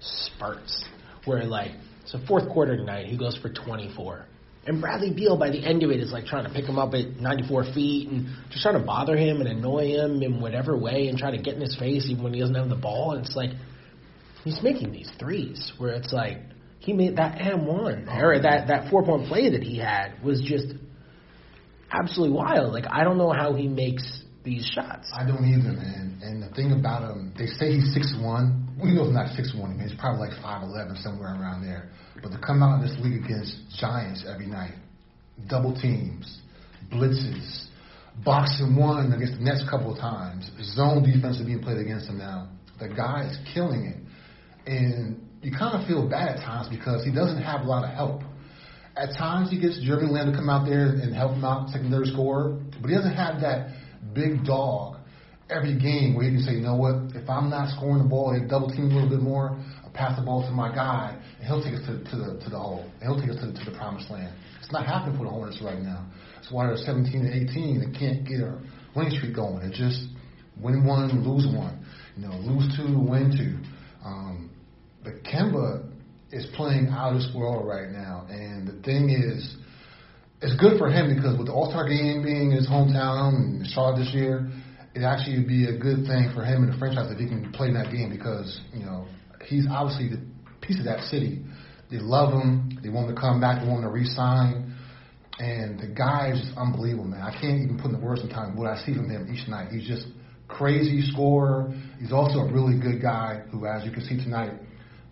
spurts 0.00 0.84
where 1.24 1.44
like 1.44 1.72
so 2.06 2.18
fourth 2.28 2.48
quarter 2.48 2.76
tonight 2.76 3.06
he 3.06 3.18
goes 3.18 3.36
for 3.36 3.48
24. 3.48 4.26
And 4.66 4.80
Bradley 4.80 5.12
Beal 5.12 5.36
by 5.36 5.50
the 5.50 5.62
end 5.64 5.82
of 5.82 5.90
it 5.90 6.00
is 6.00 6.12
like 6.12 6.24
trying 6.24 6.44
to 6.44 6.50
pick 6.50 6.64
him 6.64 6.78
up 6.78 6.94
at 6.94 7.16
94 7.20 7.74
feet 7.74 8.08
and 8.08 8.28
just 8.50 8.62
trying 8.62 8.78
to 8.78 8.84
bother 8.84 9.16
him 9.16 9.40
and 9.40 9.48
annoy 9.48 9.88
him 9.88 10.22
in 10.22 10.40
whatever 10.40 10.76
way 10.76 11.08
and 11.08 11.18
try 11.18 11.30
to 11.30 11.42
get 11.42 11.54
in 11.54 11.60
his 11.60 11.76
face 11.76 12.06
even 12.08 12.22
when 12.22 12.32
he 12.32 12.40
doesn't 12.40 12.54
have 12.54 12.68
the 12.68 12.76
ball. 12.76 13.12
And 13.12 13.26
it's 13.26 13.36
like 13.36 13.50
he's 14.44 14.62
making 14.62 14.92
these 14.92 15.10
threes 15.18 15.72
where 15.78 15.94
it's 15.94 16.12
like 16.12 16.38
he 16.78 16.92
made 16.92 17.16
that 17.16 17.40
M 17.40 17.66
one 17.66 18.08
or 18.08 18.38
that 18.40 18.68
that 18.68 18.90
four 18.90 19.02
point 19.02 19.26
play 19.26 19.50
that 19.50 19.62
he 19.62 19.78
had 19.78 20.22
was 20.22 20.40
just 20.42 20.66
absolutely 21.90 22.36
wild. 22.36 22.72
Like 22.72 22.84
I 22.90 23.02
don't 23.04 23.18
know 23.18 23.32
how 23.32 23.54
he 23.54 23.66
makes 23.66 24.22
these 24.44 24.64
shots. 24.66 25.10
I 25.12 25.26
don't 25.26 25.44
either, 25.44 25.72
man. 25.72 26.20
And 26.22 26.42
the 26.42 26.54
thing 26.54 26.72
about 26.72 27.10
him, 27.10 27.32
they 27.36 27.46
say 27.46 27.72
he's 27.72 27.92
six 27.94 28.14
one. 28.20 28.68
We 28.80 28.92
know 28.92 29.04
he's 29.04 29.14
not 29.14 29.34
six 29.34 29.54
one. 29.54 29.78
He's 29.80 29.98
probably 29.98 30.28
like 30.28 30.42
five 30.42 30.62
eleven, 30.62 30.96
somewhere 30.96 31.34
around 31.34 31.64
there. 31.64 31.90
But 32.22 32.30
to 32.30 32.38
come 32.38 32.62
out 32.62 32.80
in 32.80 32.86
this 32.86 32.96
league 33.00 33.24
against 33.24 33.56
giants 33.78 34.24
every 34.28 34.46
night, 34.46 34.74
double 35.48 35.74
teams, 35.74 36.40
blitzes, 36.92 37.66
boxing 38.24 38.76
one 38.76 39.12
against 39.12 39.38
the 39.38 39.44
Nets 39.44 39.64
a 39.66 39.70
couple 39.70 39.92
of 39.92 39.98
times, 39.98 40.50
zone 40.74 41.02
defense 41.02 41.38
is 41.38 41.46
being 41.46 41.62
played 41.62 41.78
against 41.78 42.08
him 42.08 42.18
now. 42.18 42.48
The 42.78 42.88
guy 42.88 43.28
is 43.30 43.38
killing 43.54 43.84
it, 43.84 44.03
and 44.66 45.20
you 45.42 45.52
kind 45.52 45.80
of 45.80 45.86
feel 45.86 46.08
bad 46.08 46.36
at 46.36 46.40
times 46.40 46.68
because 46.68 47.04
he 47.04 47.12
doesn't 47.12 47.42
have 47.42 47.62
a 47.62 47.64
lot 47.64 47.84
of 47.84 47.90
help. 47.90 48.22
At 48.96 49.16
times 49.18 49.50
he 49.50 49.60
gets 49.60 49.80
Jeremy 49.82 50.10
Lamb 50.12 50.30
to 50.30 50.36
come 50.36 50.48
out 50.48 50.66
there 50.66 50.86
and 50.86 51.14
help 51.14 51.32
him 51.32 51.44
out, 51.44 51.68
secondary 51.70 52.06
scorer, 52.06 52.60
but 52.80 52.88
he 52.88 52.94
doesn't 52.94 53.14
have 53.14 53.40
that 53.40 53.74
big 54.14 54.44
dog 54.44 54.94
every 55.50 55.78
game 55.78 56.14
where 56.14 56.24
you 56.24 56.32
can 56.38 56.42
say, 56.42 56.52
you 56.52 56.62
know 56.62 56.76
what, 56.76 57.14
if 57.14 57.28
I'm 57.28 57.50
not 57.50 57.68
scoring 57.76 58.02
the 58.02 58.08
ball, 58.08 58.32
they 58.32 58.46
double 58.46 58.70
team 58.70 58.90
a 58.90 58.94
little 58.94 59.08
bit 59.08 59.20
more, 59.20 59.58
I'll 59.84 59.92
pass 59.92 60.18
the 60.18 60.24
ball 60.24 60.42
to 60.42 60.50
my 60.50 60.74
guy, 60.74 61.20
and 61.38 61.46
he'll 61.46 61.62
take 61.62 61.74
us 61.74 61.84
to, 61.86 61.98
to 62.00 62.16
the 62.16 62.40
to 62.44 62.50
the 62.50 62.58
hole. 62.58 62.88
He'll 63.02 63.20
take 63.20 63.30
us 63.30 63.36
to, 63.36 63.52
to 63.52 63.70
the 63.70 63.76
promised 63.76 64.10
land. 64.10 64.34
It's 64.62 64.72
not 64.72 64.86
happening 64.86 65.18
for 65.18 65.24
the 65.24 65.30
Hornets 65.30 65.60
right 65.62 65.78
now. 65.78 66.06
That's 66.36 66.50
why 66.50 66.66
they're 66.66 66.76
17 66.76 67.12
and 67.20 67.50
18. 67.50 67.92
They 67.92 67.98
can't 67.98 68.26
get 68.26 68.40
a 68.40 68.58
winning 68.96 69.12
streak 69.12 69.36
going. 69.36 69.62
It's 69.64 69.76
just 69.76 70.08
win 70.60 70.84
one, 70.86 71.10
lose 71.22 71.46
one. 71.46 71.84
You 72.16 72.28
know, 72.28 72.36
lose 72.38 72.74
two, 72.76 72.98
win 72.98 73.34
two. 73.36 73.60
Um, 74.04 74.50
but 75.04 75.22
Kemba 75.22 75.88
is 76.32 76.46
playing 76.56 76.88
out 76.88 77.12
of 77.12 77.18
this 77.18 77.30
world 77.34 77.68
right 77.68 77.90
now. 77.90 78.26
And 78.28 78.66
the 78.66 78.82
thing 78.82 79.10
is, 79.10 79.56
it's 80.40 80.58
good 80.60 80.78
for 80.78 80.90
him 80.90 81.14
because 81.14 81.38
with 81.38 81.46
the 81.46 81.52
All 81.52 81.70
Star 81.70 81.88
game 81.88 82.24
being 82.24 82.50
in 82.50 82.56
his 82.56 82.68
hometown 82.68 83.34
and 83.36 83.66
Charlotte 83.68 83.98
this 83.98 84.12
year, 84.12 84.50
it 84.94 85.02
actually 85.02 85.38
would 85.38 85.48
be 85.48 85.66
a 85.66 85.76
good 85.78 86.06
thing 86.06 86.30
for 86.34 86.44
him 86.44 86.64
and 86.64 86.72
the 86.72 86.78
franchise 86.78 87.10
if 87.10 87.18
he 87.18 87.28
can 87.28 87.52
play 87.52 87.68
in 87.68 87.74
that 87.74 87.90
game 87.92 88.10
because 88.10 88.60
you 88.72 88.84
know 88.84 89.06
he's 89.46 89.66
obviously 89.70 90.08
the 90.08 90.20
piece 90.60 90.78
of 90.78 90.84
that 90.86 91.00
city. 91.04 91.44
They 91.90 91.98
love 91.98 92.32
him. 92.32 92.78
They 92.82 92.88
want 92.88 93.08
him 93.08 93.14
to 93.14 93.20
come 93.20 93.40
back. 93.40 93.62
They 93.62 93.68
want 93.68 93.84
him 93.84 93.90
to 93.90 93.94
re-sign. 93.94 94.74
And 95.38 95.78
the 95.80 95.88
guy 95.88 96.32
is 96.32 96.40
just 96.40 96.56
unbelievable, 96.56 97.04
man. 97.04 97.20
I 97.20 97.32
can't 97.32 97.60
even 97.60 97.76
put 97.76 97.90
in 97.90 98.00
the 98.00 98.04
words 98.04 98.22
in 98.22 98.28
time 98.28 98.56
what 98.56 98.66
I 98.66 98.78
see 98.84 98.94
from 98.94 99.10
him 99.10 99.28
each 99.32 99.48
night. 99.48 99.70
He's 99.70 99.86
just 99.86 100.06
crazy 100.48 101.02
scorer. 101.10 101.74
He's 101.98 102.12
also 102.12 102.40
a 102.40 102.52
really 102.52 102.78
good 102.78 103.02
guy 103.02 103.42
who, 103.50 103.66
as 103.66 103.84
you 103.84 103.90
can 103.90 104.04
see 104.04 104.16
tonight, 104.16 104.52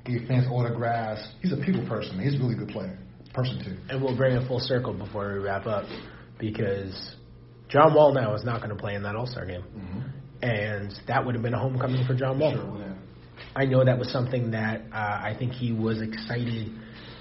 gave 0.04 0.26
fans 0.28 0.46
autographs. 0.50 1.26
He's 1.40 1.52
a 1.52 1.56
people 1.56 1.86
person. 1.86 2.18
He's 2.20 2.34
a 2.34 2.38
really 2.38 2.54
good 2.54 2.68
player, 2.68 2.98
person 3.34 3.62
too. 3.64 3.76
And 3.88 4.02
we'll 4.02 4.16
bring 4.16 4.36
it 4.36 4.46
full 4.48 4.60
circle 4.60 4.92
before 4.92 5.32
we 5.32 5.38
wrap 5.38 5.66
up 5.66 5.84
because 6.38 7.16
John 7.68 7.94
Wall 7.94 8.12
now 8.12 8.34
is 8.34 8.44
not 8.44 8.58
going 8.58 8.70
to 8.70 8.80
play 8.80 8.94
in 8.94 9.02
that 9.04 9.16
All 9.16 9.26
Star 9.26 9.46
game, 9.46 9.62
mm-hmm. 9.62 10.44
and 10.44 10.92
that 11.08 11.24
would 11.24 11.34
have 11.34 11.42
been 11.42 11.54
a 11.54 11.60
homecoming 11.60 12.06
for 12.06 12.14
John 12.14 12.38
Wall. 12.38 12.52
Sure 12.52 12.96
I 13.54 13.64
know 13.66 13.84
that 13.84 13.98
was 13.98 14.10
something 14.10 14.52
that 14.52 14.82
uh, 14.92 14.96
I 14.96 15.34
think 15.38 15.52
he 15.52 15.72
was 15.72 16.00
excited 16.00 16.72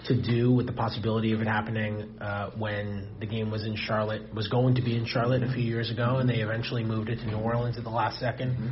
to 0.06 0.22
do 0.22 0.52
with 0.52 0.66
the 0.66 0.74
possibility 0.74 1.34
of 1.34 1.42
it 1.42 1.48
happening 1.48 2.18
uh, 2.20 2.52
when 2.58 3.10
the 3.20 3.26
game 3.26 3.52
was 3.52 3.66
in 3.66 3.76
Charlotte, 3.76 4.34
was 4.34 4.48
going 4.48 4.76
to 4.76 4.82
be 4.82 4.96
in 4.96 5.06
Charlotte 5.06 5.44
a 5.44 5.52
few 5.52 5.64
years 5.64 5.92
ago, 5.92 6.18
and 6.18 6.30
they 6.30 6.38
eventually 6.38 6.84
moved 6.84 7.10
it 7.10 7.18
to 7.18 7.28
New 7.28 7.38
Orleans 7.38 7.78
at 7.78 7.84
the 7.84 7.90
last 7.90 8.22
2nd 8.22 8.56
mm-hmm. 8.56 8.68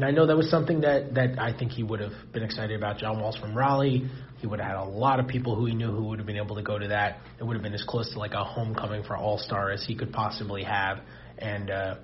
And 0.00 0.08
I 0.08 0.12
know 0.12 0.24
that 0.24 0.36
was 0.36 0.48
something 0.48 0.80
that, 0.80 1.12
that 1.16 1.38
I 1.38 1.52
think 1.52 1.72
he 1.72 1.82
would 1.82 2.00
have 2.00 2.14
been 2.32 2.42
excited 2.42 2.74
about. 2.74 2.96
John 2.96 3.20
Wall's 3.20 3.36
from 3.36 3.54
Raleigh. 3.54 4.08
He 4.38 4.46
would 4.46 4.58
have 4.58 4.66
had 4.66 4.78
a 4.78 4.88
lot 4.88 5.20
of 5.20 5.26
people 5.26 5.54
who 5.54 5.66
he 5.66 5.74
knew 5.74 5.92
who 5.92 6.04
would 6.04 6.18
have 6.18 6.26
been 6.26 6.38
able 6.38 6.56
to 6.56 6.62
go 6.62 6.78
to 6.78 6.88
that. 6.88 7.18
It 7.38 7.44
would 7.44 7.52
have 7.52 7.62
been 7.62 7.74
as 7.74 7.84
close 7.86 8.10
to 8.14 8.18
like 8.18 8.32
a 8.32 8.42
homecoming 8.42 9.02
for 9.02 9.14
All 9.14 9.36
Star 9.36 9.70
as 9.70 9.84
he 9.84 9.94
could 9.94 10.10
possibly 10.10 10.62
have. 10.62 11.00
And 11.36 11.70
uh, 11.70 11.96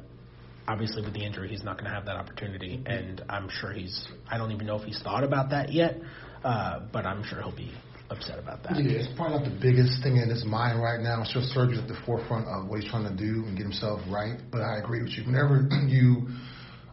obviously 0.69 1.01
with 1.01 1.15
the 1.15 1.25
injury, 1.25 1.49
he's 1.49 1.65
not 1.65 1.79
going 1.79 1.87
to 1.87 1.91
have 1.91 2.05
that 2.05 2.17
opportunity. 2.17 2.83
And 2.85 3.25
I'm 3.31 3.49
sure 3.49 3.73
he's. 3.73 4.07
I 4.31 4.37
don't 4.37 4.53
even 4.53 4.67
know 4.67 4.79
if 4.79 4.85
he's 4.85 5.01
thought 5.03 5.25
about 5.25 5.49
that 5.49 5.73
yet, 5.73 5.99
uh, 6.45 6.81
but 6.93 7.07
I'm 7.07 7.25
sure 7.25 7.41
he'll 7.41 7.57
be 7.57 7.73
upset 8.11 8.39
about 8.39 8.63
that. 8.65 8.77
Yeah, 8.77 8.99
it's 8.99 9.09
probably 9.17 9.39
not 9.39 9.45
the 9.49 9.59
biggest 9.59 10.03
thing 10.03 10.19
in 10.19 10.29
his 10.29 10.45
mind 10.45 10.83
right 10.83 11.01
now. 11.01 11.23
I'm 11.23 11.27
sure 11.33 11.41
surgery's 11.41 11.79
at 11.79 11.89
the 11.89 11.97
forefront 12.05 12.47
of 12.47 12.69
what 12.69 12.79
he's 12.79 12.91
trying 12.91 13.09
to 13.09 13.17
do 13.17 13.47
and 13.47 13.57
get 13.57 13.63
himself 13.63 14.03
right. 14.11 14.37
But 14.53 14.61
I 14.61 14.81
agree 14.81 15.01
with 15.01 15.13
you. 15.13 15.25
Whenever 15.25 15.67
you 15.89 16.29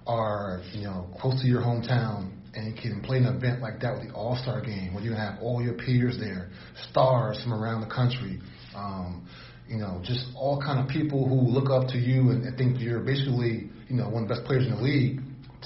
are, 0.05 0.61
you 0.73 0.83
know, 0.83 1.07
close 1.19 1.41
to 1.41 1.47
your 1.47 1.61
hometown 1.61 2.31
and 2.55 2.77
can 2.77 3.01
play 3.01 3.17
an 3.17 3.25
event 3.25 3.61
like 3.61 3.79
that 3.81 3.93
with 3.97 4.09
the 4.09 4.13
All 4.13 4.35
Star 4.35 4.61
game, 4.61 4.93
where 4.93 5.03
you 5.03 5.13
have 5.13 5.39
all 5.41 5.61
your 5.61 5.73
peers 5.73 6.17
there, 6.19 6.49
stars 6.89 7.41
from 7.41 7.53
around 7.53 7.81
the 7.81 7.93
country. 7.93 8.39
Um, 8.75 9.27
you 9.67 9.77
know, 9.77 10.01
just 10.03 10.25
all 10.35 10.61
kind 10.61 10.79
of 10.79 10.87
people 10.87 11.27
who 11.27 11.35
look 11.35 11.69
up 11.69 11.89
to 11.89 11.97
you 11.97 12.31
and, 12.31 12.43
and 12.43 12.57
think 12.57 12.79
you're 12.79 12.99
basically, 12.99 13.69
you 13.87 13.95
know, 13.95 14.09
one 14.09 14.23
of 14.23 14.29
the 14.29 14.35
best 14.35 14.45
players 14.45 14.65
in 14.65 14.75
the 14.75 14.81
league. 14.81 15.19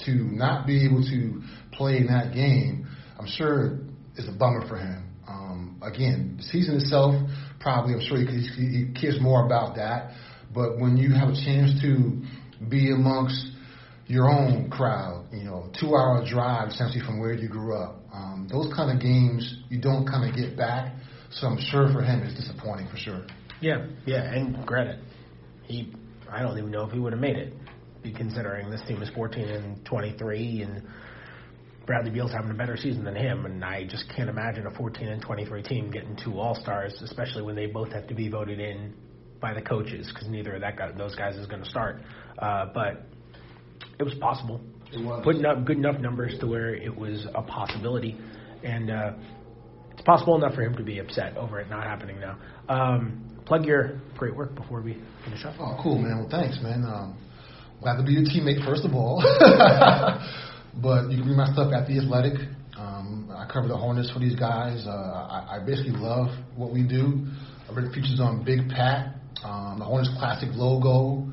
To 0.06 0.12
not 0.12 0.64
be 0.64 0.86
able 0.86 1.02
to 1.02 1.42
play 1.72 1.96
in 1.96 2.06
that 2.06 2.32
game, 2.32 2.86
I'm 3.18 3.26
sure 3.26 3.80
is 4.16 4.28
a 4.28 4.32
bummer 4.32 4.66
for 4.68 4.76
him. 4.76 5.10
Um, 5.26 5.80
again, 5.82 6.36
the 6.38 6.44
season 6.44 6.76
itself, 6.76 7.16
probably, 7.58 7.94
I'm 7.94 8.00
sure 8.00 8.18
he, 8.18 8.26
he, 8.26 8.86
he 8.86 9.00
cares 9.00 9.18
more 9.20 9.44
about 9.44 9.74
that. 9.74 10.12
But 10.54 10.78
when 10.78 10.96
you 10.96 11.12
have 11.14 11.30
a 11.30 11.34
chance 11.34 11.80
to 11.82 12.22
be 12.68 12.92
amongst 12.92 13.50
your 14.08 14.28
own 14.28 14.70
crowd, 14.70 15.26
you 15.32 15.44
know, 15.44 15.70
two 15.78 15.94
hour 15.94 16.24
drive 16.28 16.68
essentially 16.68 17.04
from 17.04 17.20
where 17.20 17.34
you 17.34 17.48
grew 17.48 17.76
up, 17.76 18.00
um, 18.12 18.48
those 18.50 18.72
kind 18.74 18.90
of 18.90 19.00
games 19.00 19.62
you 19.68 19.80
don't 19.80 20.06
kind 20.06 20.28
of 20.28 20.34
get 20.34 20.56
back. 20.56 20.94
So 21.30 21.46
I'm 21.46 21.58
sure 21.60 21.92
for 21.92 22.02
him 22.02 22.22
it's 22.22 22.34
disappointing 22.34 22.88
for 22.88 22.96
sure. 22.96 23.26
Yeah, 23.60 23.86
yeah, 24.06 24.32
and 24.32 24.66
granted, 24.66 25.00
he 25.64 25.92
I 26.30 26.42
don't 26.42 26.56
even 26.58 26.70
know 26.70 26.84
if 26.84 26.92
he 26.92 26.98
would 26.98 27.12
have 27.12 27.20
made 27.20 27.36
it, 27.36 27.52
considering 28.16 28.70
this 28.70 28.80
team 28.86 29.02
is 29.02 29.10
14 29.14 29.48
and 29.48 29.84
23, 29.84 30.62
and 30.62 30.82
Bradley 31.86 32.10
Beal's 32.10 32.32
having 32.32 32.50
a 32.50 32.54
better 32.54 32.76
season 32.76 33.04
than 33.04 33.16
him, 33.16 33.46
and 33.46 33.64
I 33.64 33.84
just 33.84 34.04
can't 34.14 34.28
imagine 34.28 34.66
a 34.66 34.70
14 34.70 35.08
and 35.08 35.22
23 35.22 35.62
team 35.62 35.90
getting 35.90 36.16
two 36.22 36.38
All 36.38 36.54
Stars, 36.54 37.00
especially 37.02 37.42
when 37.42 37.56
they 37.56 37.66
both 37.66 37.92
have 37.92 38.06
to 38.08 38.14
be 38.14 38.28
voted 38.28 38.60
in 38.60 38.94
by 39.40 39.54
the 39.54 39.62
coaches, 39.62 40.10
because 40.12 40.28
neither 40.28 40.54
of 40.54 40.60
that 40.60 40.76
guy, 40.76 40.92
those 40.92 41.14
guys 41.14 41.36
is 41.36 41.46
going 41.46 41.62
to 41.62 41.68
start. 41.68 42.02
Uh, 42.38 42.66
but 42.74 43.06
it 43.98 44.02
was 44.02 44.14
possible. 44.14 44.60
It 44.92 45.04
was. 45.04 45.22
Putting 45.24 45.44
up 45.44 45.64
good 45.64 45.76
enough 45.76 46.00
numbers 46.00 46.36
to 46.40 46.46
where 46.46 46.74
it 46.74 46.94
was 46.94 47.26
a 47.34 47.42
possibility, 47.42 48.16
and 48.62 48.90
uh, 48.90 49.12
it's 49.92 50.02
possible 50.02 50.36
enough 50.36 50.54
for 50.54 50.62
him 50.62 50.76
to 50.76 50.82
be 50.82 50.98
upset 50.98 51.36
over 51.36 51.60
it 51.60 51.68
not 51.68 51.84
happening 51.84 52.20
now. 52.20 52.38
Um, 52.68 53.40
plug 53.46 53.64
your 53.64 54.00
great 54.16 54.36
work 54.36 54.54
before 54.54 54.80
we 54.80 54.96
finish 55.24 55.44
up. 55.44 55.54
Oh, 55.58 55.78
cool, 55.82 55.98
man. 55.98 56.18
Well, 56.18 56.28
thanks, 56.30 56.58
man. 56.62 56.84
Um, 56.84 57.18
glad 57.80 57.96
to 57.96 58.04
be 58.04 58.12
your 58.12 58.22
teammate, 58.22 58.64
first 58.64 58.84
of 58.84 58.94
all. 58.94 59.20
but 60.82 61.10
you 61.10 61.18
can 61.18 61.28
read 61.28 61.36
my 61.36 61.52
stuff 61.52 61.72
at 61.72 61.86
The 61.88 61.98
Athletic. 61.98 62.38
Um, 62.78 63.28
I 63.34 63.50
cover 63.52 63.66
the 63.66 63.76
Hornets 63.76 64.10
for 64.12 64.20
these 64.20 64.36
guys. 64.36 64.84
Uh, 64.86 64.90
I, 64.90 65.56
I 65.56 65.66
basically 65.66 65.92
love 65.92 66.28
what 66.54 66.72
we 66.72 66.86
do. 66.86 67.26
I 67.68 67.74
read 67.74 67.92
features 67.92 68.20
on 68.20 68.44
Big 68.44 68.68
Pat, 68.68 69.16
um, 69.42 69.80
the 69.80 69.84
Hornets 69.84 70.10
classic 70.18 70.50
logo, 70.52 71.26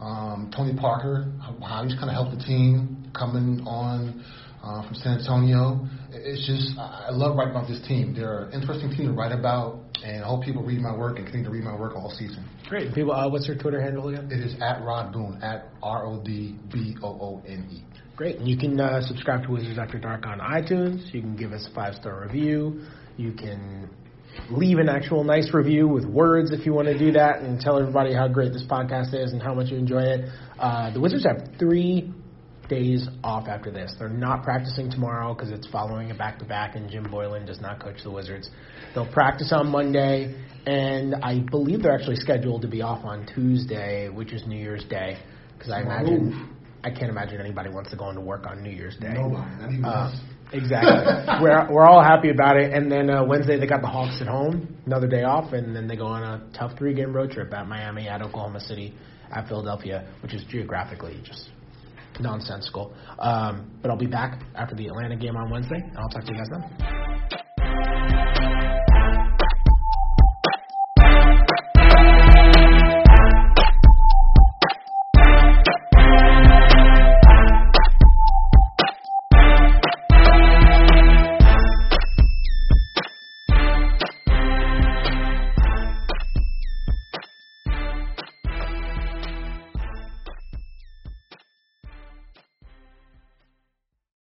um, 0.00 0.52
Tony 0.54 0.78
Parker, 0.78 1.32
how 1.62 1.84
he's 1.84 1.94
kind 1.94 2.08
of 2.08 2.14
helped 2.14 2.36
the 2.36 2.44
team 2.44 3.10
coming 3.14 3.60
on 3.66 4.24
uh, 4.62 4.82
from 4.86 4.94
San 4.94 5.18
Antonio. 5.18 5.86
It's 6.10 6.46
just, 6.46 6.78
I 6.78 7.10
love 7.10 7.36
writing 7.36 7.54
about 7.54 7.68
this 7.68 7.80
team. 7.86 8.14
They're 8.14 8.44
an 8.44 8.60
interesting 8.60 8.90
team 8.90 9.06
to 9.06 9.12
write 9.12 9.32
about, 9.32 9.80
and 10.02 10.24
I 10.24 10.26
hope 10.26 10.44
people 10.44 10.62
read 10.62 10.80
my 10.80 10.96
work 10.96 11.18
and 11.18 11.26
continue 11.26 11.46
to 11.46 11.50
read 11.50 11.64
my 11.64 11.78
work 11.78 11.94
all 11.94 12.10
season. 12.10 12.48
Great. 12.68 12.94
People, 12.94 13.12
uh, 13.12 13.28
what's 13.28 13.46
your 13.46 13.56
Twitter 13.56 13.80
handle 13.80 14.08
again? 14.08 14.30
It 14.30 14.40
is 14.40 14.54
at 14.62 14.82
Rod 14.82 15.12
Boone, 15.12 15.40
at 15.42 15.68
R 15.82 16.06
O 16.06 16.22
D 16.22 16.56
B 16.72 16.96
O 17.02 17.08
O 17.08 17.42
N 17.46 17.68
E. 17.70 17.84
Great. 18.16 18.38
And 18.38 18.48
you 18.48 18.56
can 18.56 18.78
uh, 18.80 19.02
subscribe 19.02 19.42
to 19.44 19.50
Wizards 19.50 19.78
After 19.78 19.98
Dark 19.98 20.24
on 20.26 20.38
iTunes. 20.38 21.12
You 21.12 21.20
can 21.20 21.36
give 21.36 21.52
us 21.52 21.66
a 21.70 21.74
five 21.74 21.94
star 21.94 22.22
review. 22.22 22.86
You 23.16 23.32
can 23.32 23.90
leave 24.50 24.78
an 24.78 24.88
actual 24.88 25.24
nice 25.24 25.52
review 25.52 25.88
with 25.88 26.04
words 26.04 26.50
if 26.52 26.66
you 26.66 26.72
want 26.72 26.88
to 26.88 26.98
do 26.98 27.12
that 27.12 27.40
and 27.40 27.60
tell 27.60 27.78
everybody 27.78 28.12
how 28.12 28.28
great 28.28 28.52
this 28.52 28.64
podcast 28.68 29.14
is 29.14 29.32
and 29.32 29.42
how 29.42 29.54
much 29.54 29.70
you 29.70 29.76
enjoy 29.76 30.02
it. 30.02 30.28
Uh, 30.58 30.92
the 30.92 31.00
Wizards 31.00 31.24
have 31.24 31.58
three 31.58 32.12
days 32.68 33.08
off 33.22 33.46
after 33.48 33.70
this. 33.70 33.94
They're 33.98 34.08
not 34.08 34.42
practicing 34.42 34.90
tomorrow 34.90 35.34
because 35.34 35.50
it's 35.50 35.66
following 35.68 36.10
a 36.10 36.14
back 36.14 36.38
to 36.38 36.44
back, 36.44 36.76
and 36.76 36.90
Jim 36.90 37.04
Boylan 37.10 37.46
does 37.46 37.60
not 37.60 37.80
coach 37.80 38.02
the 38.02 38.10
Wizards. 38.10 38.50
They'll 38.94 39.10
practice 39.12 39.52
on 39.52 39.68
Monday, 39.68 40.34
and 40.66 41.14
I 41.16 41.40
believe 41.40 41.82
they're 41.82 41.94
actually 41.94 42.16
scheduled 42.16 42.62
to 42.62 42.68
be 42.68 42.82
off 42.82 43.04
on 43.04 43.26
Tuesday, 43.34 44.08
which 44.08 44.32
is 44.32 44.46
New 44.46 44.58
Year's 44.58 44.84
Day, 44.84 45.18
because 45.56 45.72
I 45.72 45.82
imagine. 45.82 46.50
I 46.84 46.90
can't 46.90 47.08
imagine 47.08 47.40
anybody 47.40 47.70
wants 47.70 47.90
to 47.92 47.96
go 47.96 48.10
into 48.10 48.20
work 48.20 48.46
on 48.46 48.62
New 48.62 48.70
Year's 48.70 48.96
Day. 48.98 49.14
Nobody, 49.14 49.56
not 49.58 49.72
even 49.72 49.84
uh, 49.86 49.88
us. 49.88 50.20
Exactly. 50.54 50.90
we're 51.42 51.70
we're 51.70 51.86
all 51.86 52.02
happy 52.02 52.30
about 52.30 52.56
it. 52.56 52.72
And 52.72 52.90
then 52.90 53.10
uh, 53.10 53.24
Wednesday 53.24 53.58
they 53.58 53.66
got 53.66 53.82
the 53.82 53.88
Hawks 53.88 54.18
at 54.20 54.28
home, 54.28 54.76
another 54.86 55.08
day 55.08 55.24
off, 55.24 55.52
and 55.52 55.74
then 55.74 55.88
they 55.88 55.96
go 55.96 56.06
on 56.06 56.22
a 56.22 56.46
tough 56.56 56.78
three 56.78 56.94
game 56.94 57.12
road 57.12 57.30
trip 57.30 57.52
at 57.52 57.66
Miami, 57.66 58.08
at 58.08 58.22
Oklahoma 58.22 58.60
City, 58.60 58.94
at 59.34 59.48
Philadelphia, 59.48 60.08
which 60.22 60.32
is 60.32 60.44
geographically 60.48 61.20
just 61.24 61.50
nonsensical. 62.20 62.94
Um, 63.18 63.70
but 63.82 63.90
I'll 63.90 63.98
be 63.98 64.06
back 64.06 64.42
after 64.54 64.74
the 64.74 64.86
Atlanta 64.86 65.16
game 65.16 65.36
on 65.36 65.50
Wednesday, 65.50 65.82
and 65.82 65.98
I'll 65.98 66.08
talk 66.08 66.24
to 66.24 66.32
you 66.32 66.38
guys 66.38 66.48
then. 66.50 67.03